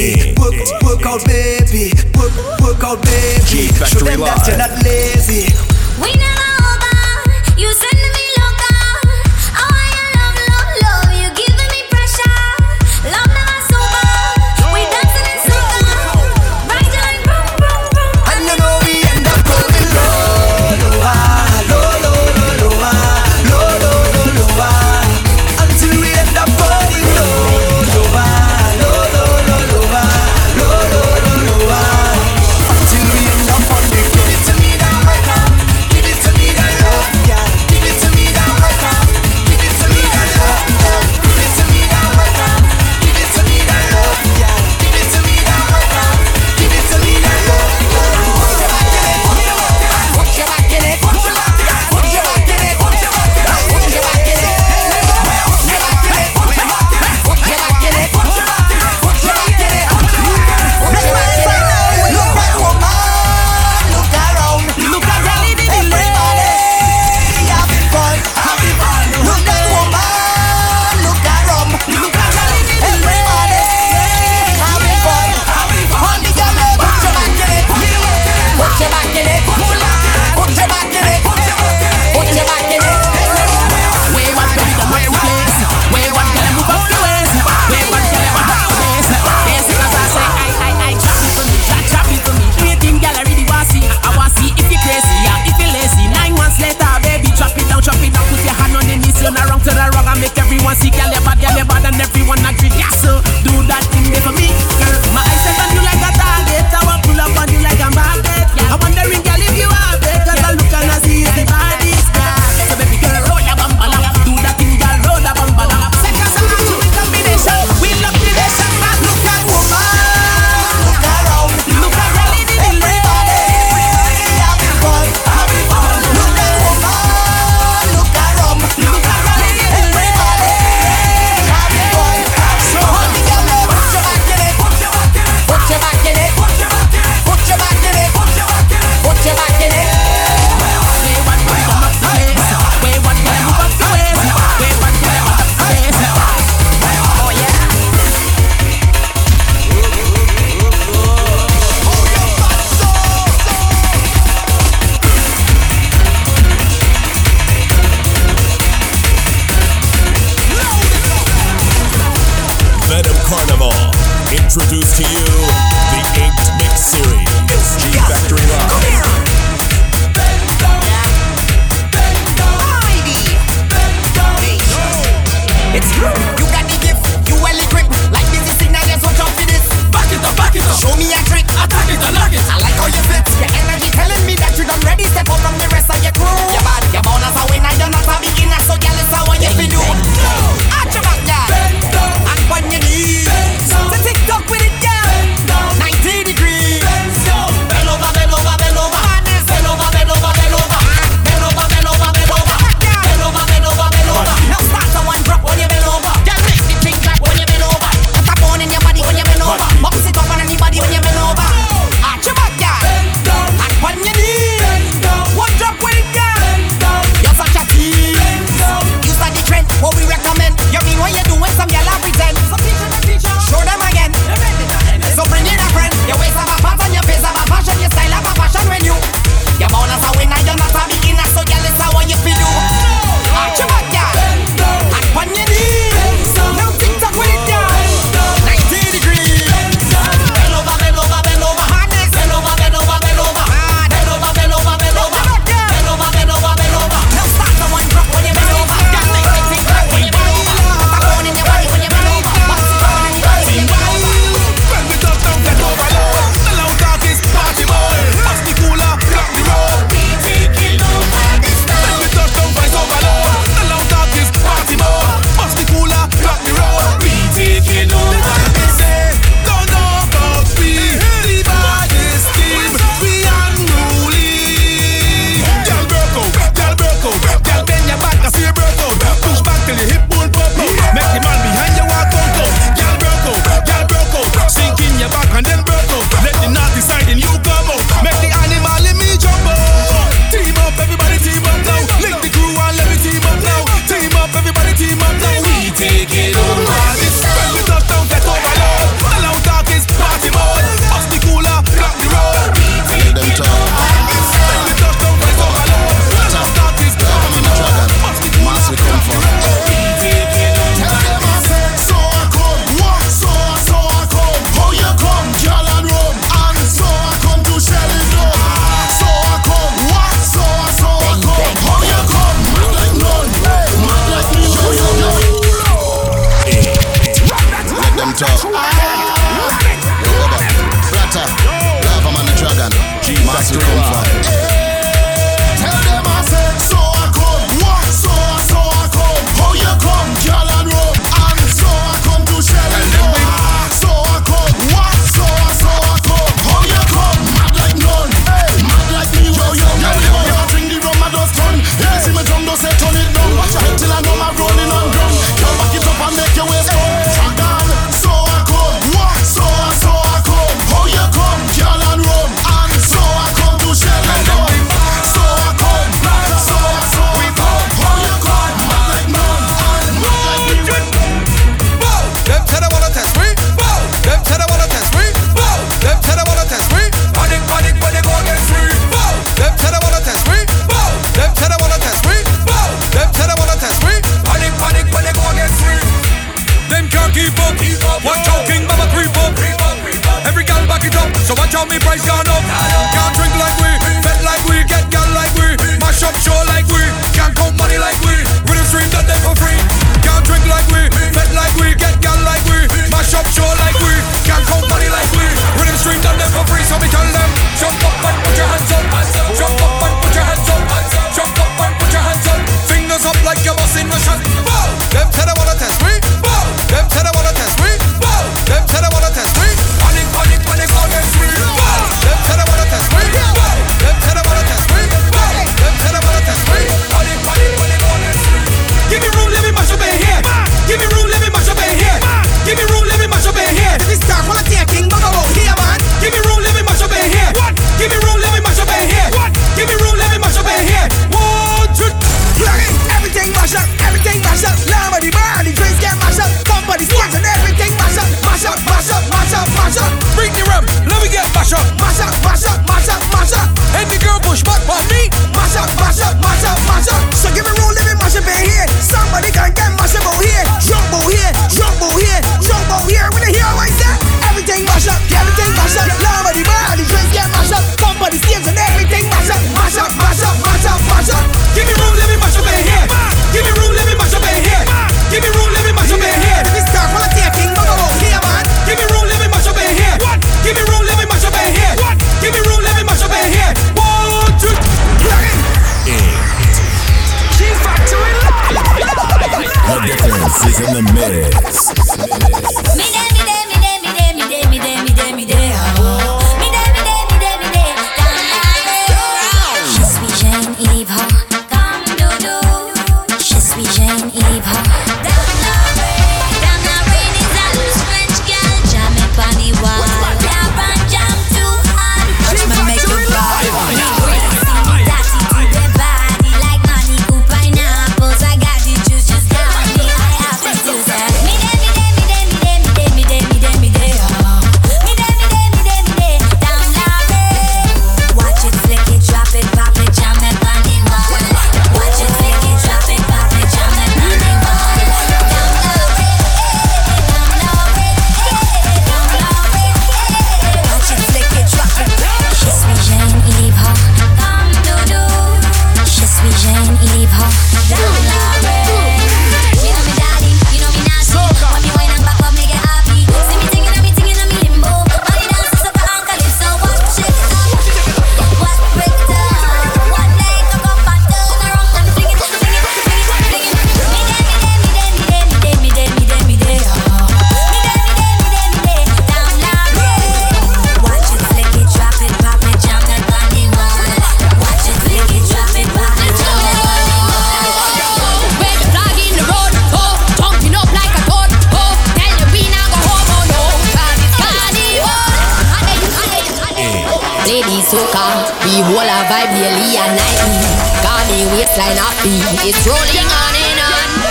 [0.00, 1.92] Work, work out, baby.
[2.16, 2.32] Work,
[2.62, 3.68] work out, baby.
[3.84, 5.59] Show them that you're not lazy.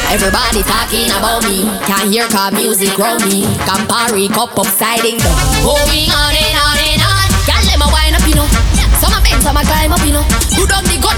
[0.09, 1.69] Everybody talking about me.
[1.85, 3.45] Can't hear car music round me.
[3.61, 5.21] Campari cup upside down.
[5.61, 7.29] Moving on and on and on.
[7.45, 8.49] Can't let my wine up, you know.
[8.97, 10.25] Some a bend, some a climb up, you know.
[10.57, 11.13] Put on the gun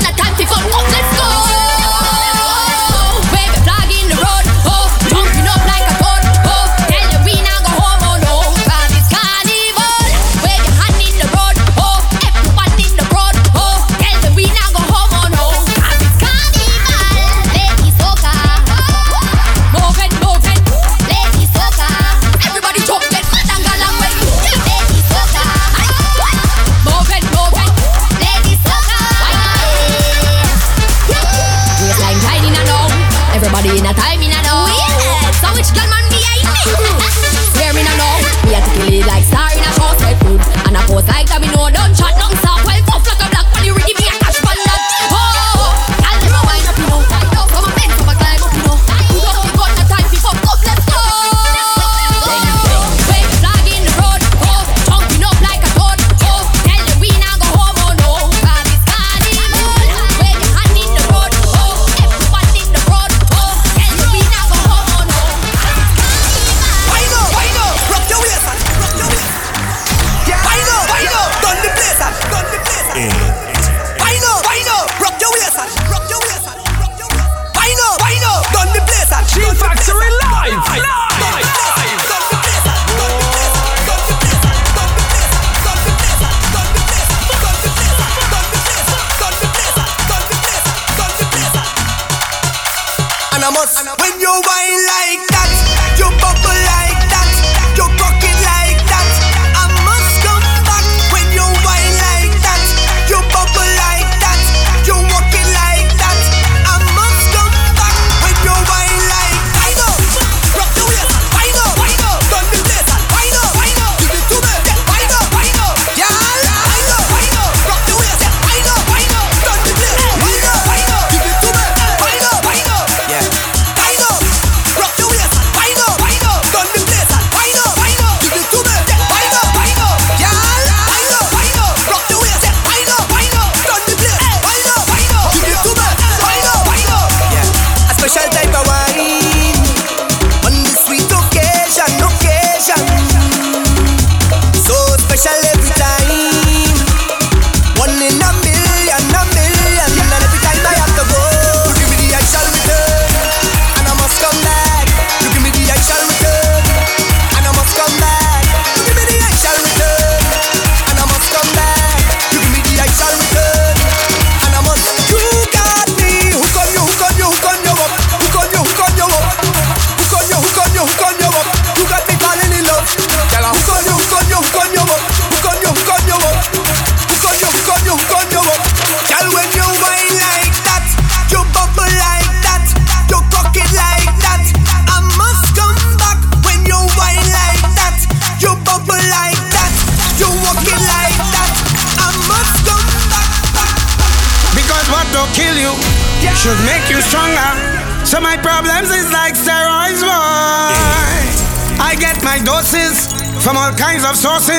[204.12, 204.51] love so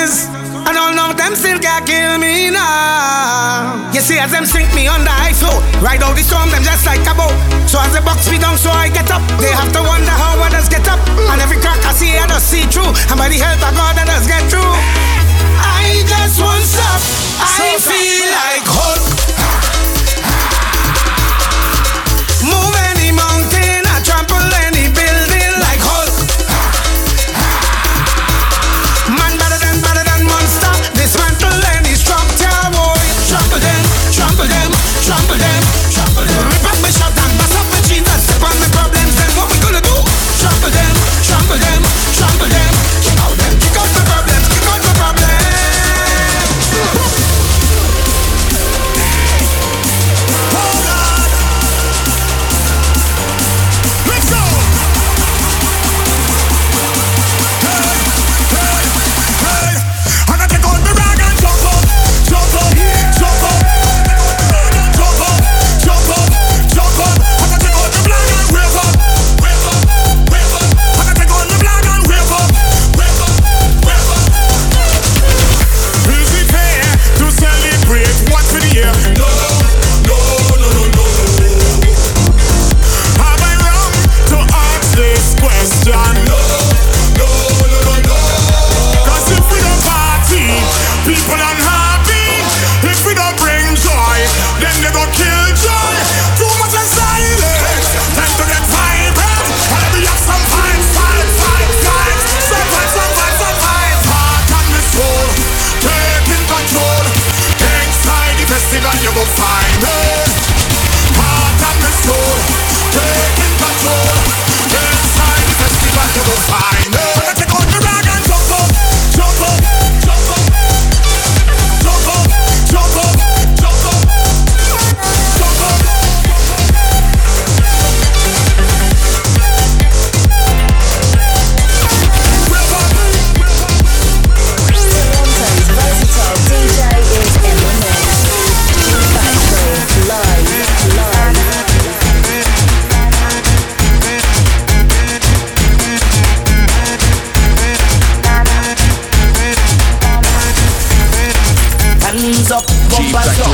[152.23, 153.51] Hands up, bumpers up.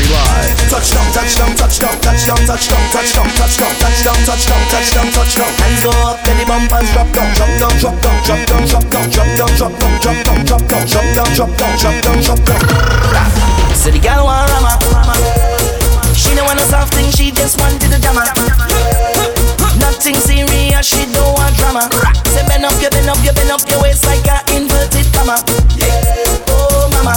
[0.68, 5.52] Touchdown, touchdown, touchdown, touchdown, touchdown, touchdown, touchdown, touchdown, touchdown, touchdown, touchdown.
[5.56, 9.08] Hands go up, belly bumpers drop down, drop down, drop down, drop down, drop down,
[9.08, 12.40] drop down, drop down, drop down, drop down, drop down, drop down, drop down, drop
[12.44, 12.60] down.
[13.72, 14.76] So the gal want rama,
[16.12, 18.28] she don't want a soft thing, she just wanted a drama.
[19.80, 21.88] Nothing serious, she don't want drama.
[22.36, 25.40] Say bend up, you bend up, you bend up your waist like a inverted comma.
[26.52, 27.16] Oh mama,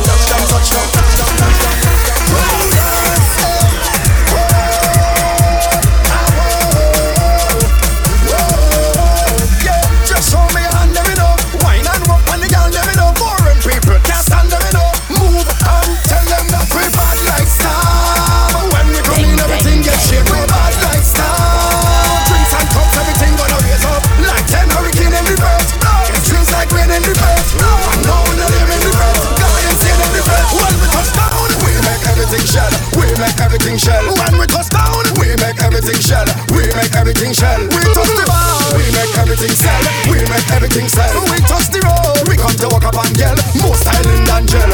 [37.31, 37.61] everything shell.
[37.63, 39.83] We touch the bar, we make everything sell.
[40.11, 41.15] We make everything sell.
[41.31, 43.35] We touch the road, we come to walk up and yell.
[43.61, 44.71] More styling than gel.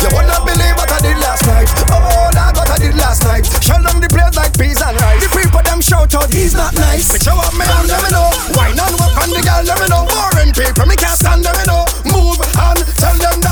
[0.00, 1.68] You not believe what I did last night.
[1.92, 3.44] Oh, that's what I did last night.
[3.60, 5.20] Shell down the place like peas and rice.
[5.20, 7.12] The people them shout out, he's not nice.
[7.20, 8.30] Show up me and let me know.
[8.56, 10.08] Why not walk on the girl, let me know.
[10.08, 11.84] Boring people, me can't stand, let me know.
[12.08, 13.49] Move and tell them that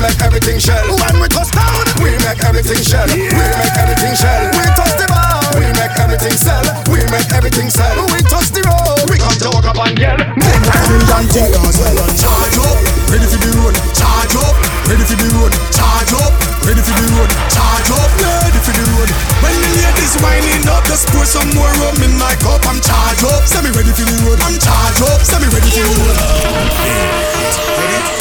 [0.00, 0.88] make everything shell.
[0.88, 3.06] When we touch down, we make everything shell.
[3.12, 4.48] We make everything shell.
[4.56, 6.64] We touch the bar, we make everything sell.
[6.88, 8.00] We make everything sell.
[8.08, 10.16] We touch the road, we come to walk up and yell.
[10.16, 12.76] Make everything thing as well and charge up.
[13.12, 14.56] Ready for the road, charge up.
[14.88, 16.32] Ready for the road, charge up.
[16.64, 18.10] Ready for the road, charge up.
[18.24, 19.10] Ready for the road.
[19.44, 22.64] When the ladies winding up, just pour some more rum in my cup.
[22.64, 23.44] I'm charge up.
[23.44, 24.40] Send me ready for the road.
[24.48, 25.20] I'm charge up.
[25.20, 26.16] Send me ready for the road.
[27.76, 28.19] Ready?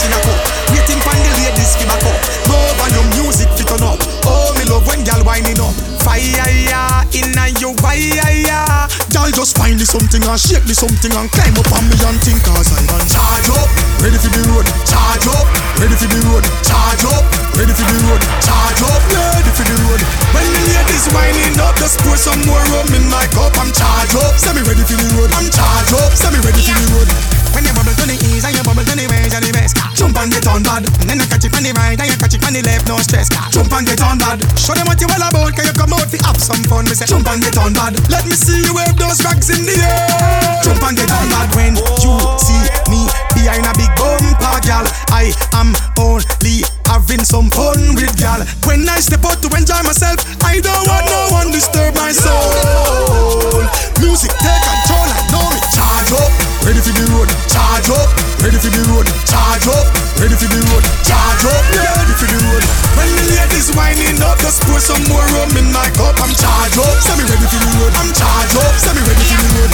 [0.00, 0.40] Drinks in a cup.
[0.72, 2.16] Waiting for the ladies give a cup.
[2.48, 4.00] Move on your music fit on up.
[4.24, 5.74] Oh, me love when gal winding up.
[6.00, 8.88] Fire in a your fire.
[9.12, 12.16] Gal just find me something and shake me something and climb up on me and
[12.24, 13.68] think cause I am charge up.
[14.00, 14.64] Ready for the road.
[14.88, 15.46] Charge up.
[15.76, 16.44] Ready for the road.
[16.64, 17.24] Charge up.
[17.60, 18.22] Ready for the road.
[18.40, 19.02] Charge up.
[19.12, 20.00] Ready for the road.
[20.32, 23.52] When the ladies winding up, just pour some more rum in my cup.
[23.60, 24.32] I'm charge up.
[24.40, 25.28] Send me ready for the road.
[25.36, 26.16] I'm charge up.
[26.16, 27.08] Send me ready for the road.
[27.52, 29.89] When you bubble to the east and you bubble to the west and the west
[30.00, 30.88] Jump and get on bad.
[31.04, 32.88] And then you catch it on the right and you catch it on the left,
[32.88, 34.40] no stress Jump and get on bad.
[34.56, 36.96] Show them what you all about Can you come out to have some fun Me
[36.96, 37.04] say.
[37.04, 38.00] Jump and get on bad.
[38.08, 40.64] Let me see you wave those rags in the air.
[40.64, 41.52] Jump and get on bad.
[41.52, 47.92] When you see me behind a big bumper, gal I am only having some fun
[47.92, 48.40] with gal.
[48.64, 53.68] When I step out to enjoy myself I don't want no one disturb my soul.
[54.00, 58.08] Music take control, I know it Charge up, ready for the road, charge up.
[58.40, 59.86] Ready for the road, charge up.
[60.20, 61.62] Ready for the road, charge up.
[61.72, 62.62] Ready for the road.
[62.96, 66.16] When the ladies winding up, just pour some more rum in my cup.
[66.20, 66.96] I'm charge up.
[67.00, 67.92] Say me ready for the road.
[68.00, 68.74] I'm charge up.
[68.76, 69.72] Say me ready for the road.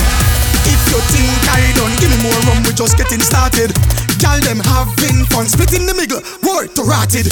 [0.67, 2.63] If you think I done, give me more rum.
[2.67, 3.75] We're just getting started
[4.21, 7.27] them having fun, splitting the middle, word to rotted.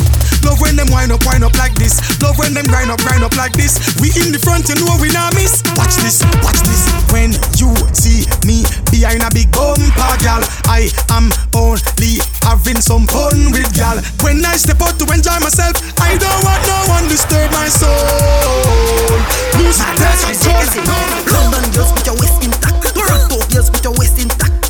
[0.45, 2.03] Love when them wind up, wind up like this.
[2.21, 3.79] Love when them grind up, grind up like this.
[4.03, 5.63] We in the front, you know we not miss.
[5.79, 6.83] Watch this, watch this.
[7.15, 13.55] When you see me behind a big bumper, gal, I am only having some fun
[13.55, 13.97] with gal.
[14.21, 17.95] When I step out to enjoy myself, I don't want no one disturb my soul.
[19.57, 20.67] Music, dance, control.
[21.33, 22.93] London girls put your waist intact.
[22.93, 24.64] Toronto girls put your waist intact.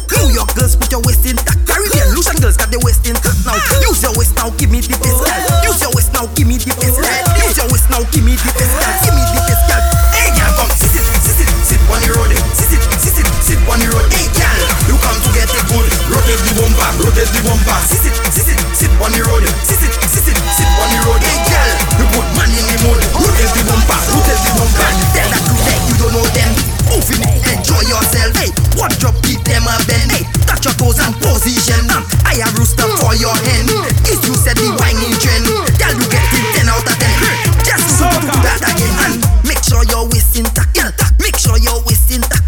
[0.55, 1.67] Girls put your waist in intact.
[1.67, 3.59] Caribbean Lucian girls got their waist intact now.
[3.83, 5.35] Use your waist now, give me the best girl.
[5.67, 7.11] Use your waist now, give me the best girl.
[7.43, 8.95] Use your waist now, give me the best girl.
[9.03, 9.83] Give me the best girl.
[10.15, 12.31] Hey girl, come sit it, sit it, sit on the road.
[12.55, 14.07] Sit it, sit it, sit on the road.
[14.15, 15.87] Hey girl, you come to get it good.
[16.07, 17.79] Rotate the bumper, rotate the bumper.
[17.91, 19.43] Sit it, sit it, sit on the road.
[19.67, 21.19] Sit it, sit it, sit on the road.
[21.19, 23.03] Hey girl, you put man in the mood.
[23.11, 24.91] Rotate the bumper, rotate the bumper.
[25.19, 26.51] Tell that crew that you don't know them.
[26.95, 27.54] Moving, enjoy
[27.89, 28.33] yourself.
[28.37, 30.13] Hey, one drop, keep them a bend.
[30.13, 31.85] Hey, touch your toes and position.
[31.93, 33.69] Um, I have rooster for your hand.
[34.09, 35.47] If you said the whining trend,
[35.79, 37.65] girl, you get it 10 out of 10.
[37.65, 38.09] Just do
[38.45, 40.75] that again and make sure your waist intact.
[40.77, 40.91] Girl,
[41.21, 42.45] make sure your waist intact.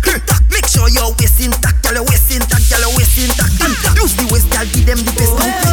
[0.51, 1.83] Make sure your waist intact.
[1.85, 2.65] Girl, your waist intact.
[2.71, 3.53] Girl, your waist intact.
[3.61, 5.66] And use the waist, girl, give them the best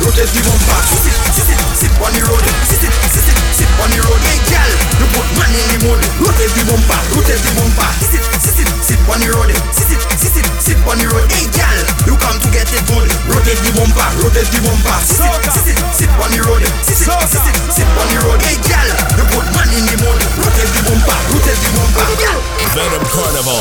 [0.00, 0.80] rotate the bumper.
[0.88, 2.44] Sit it, sit it, sit on the road.
[2.68, 4.20] Sit it, sit it, sit on the road.
[4.24, 6.00] Hey, girl, you put man in the mood.
[6.22, 7.90] Rotate the bumper, rotate the bumper.
[8.00, 9.50] Sit it, sit it, sit on the road.
[9.74, 11.26] Sit it, sit it, sit on the road.
[11.28, 11.78] Hey, girl,
[12.08, 13.08] you come to get it good.
[13.28, 14.96] Rotate the bumper, rotate the bumper.
[15.04, 16.64] Sit it, sit it, sit on the road.
[16.86, 18.40] Sit it, sit it, sit on the road.
[18.40, 18.88] Hey, girl,
[19.18, 20.20] you put man in the mood.
[20.40, 22.06] Rotate the bumper, rotate the bumper.
[22.22, 22.40] Girl.
[22.74, 23.60] Venom Carnival.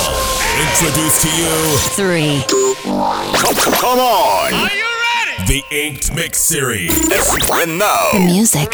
[0.62, 1.52] Introduce to you
[1.96, 2.44] Three.
[3.80, 4.91] Come on!
[5.52, 5.70] Are you ready?
[5.70, 6.92] The Inked Mix Series.
[7.52, 8.08] And now.
[8.14, 8.74] The music.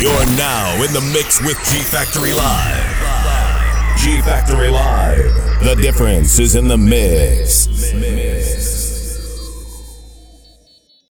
[0.00, 3.98] You're now in the mix with G Factory Live.
[3.98, 5.34] G Factory Live.
[5.62, 7.68] The difference is in the mix.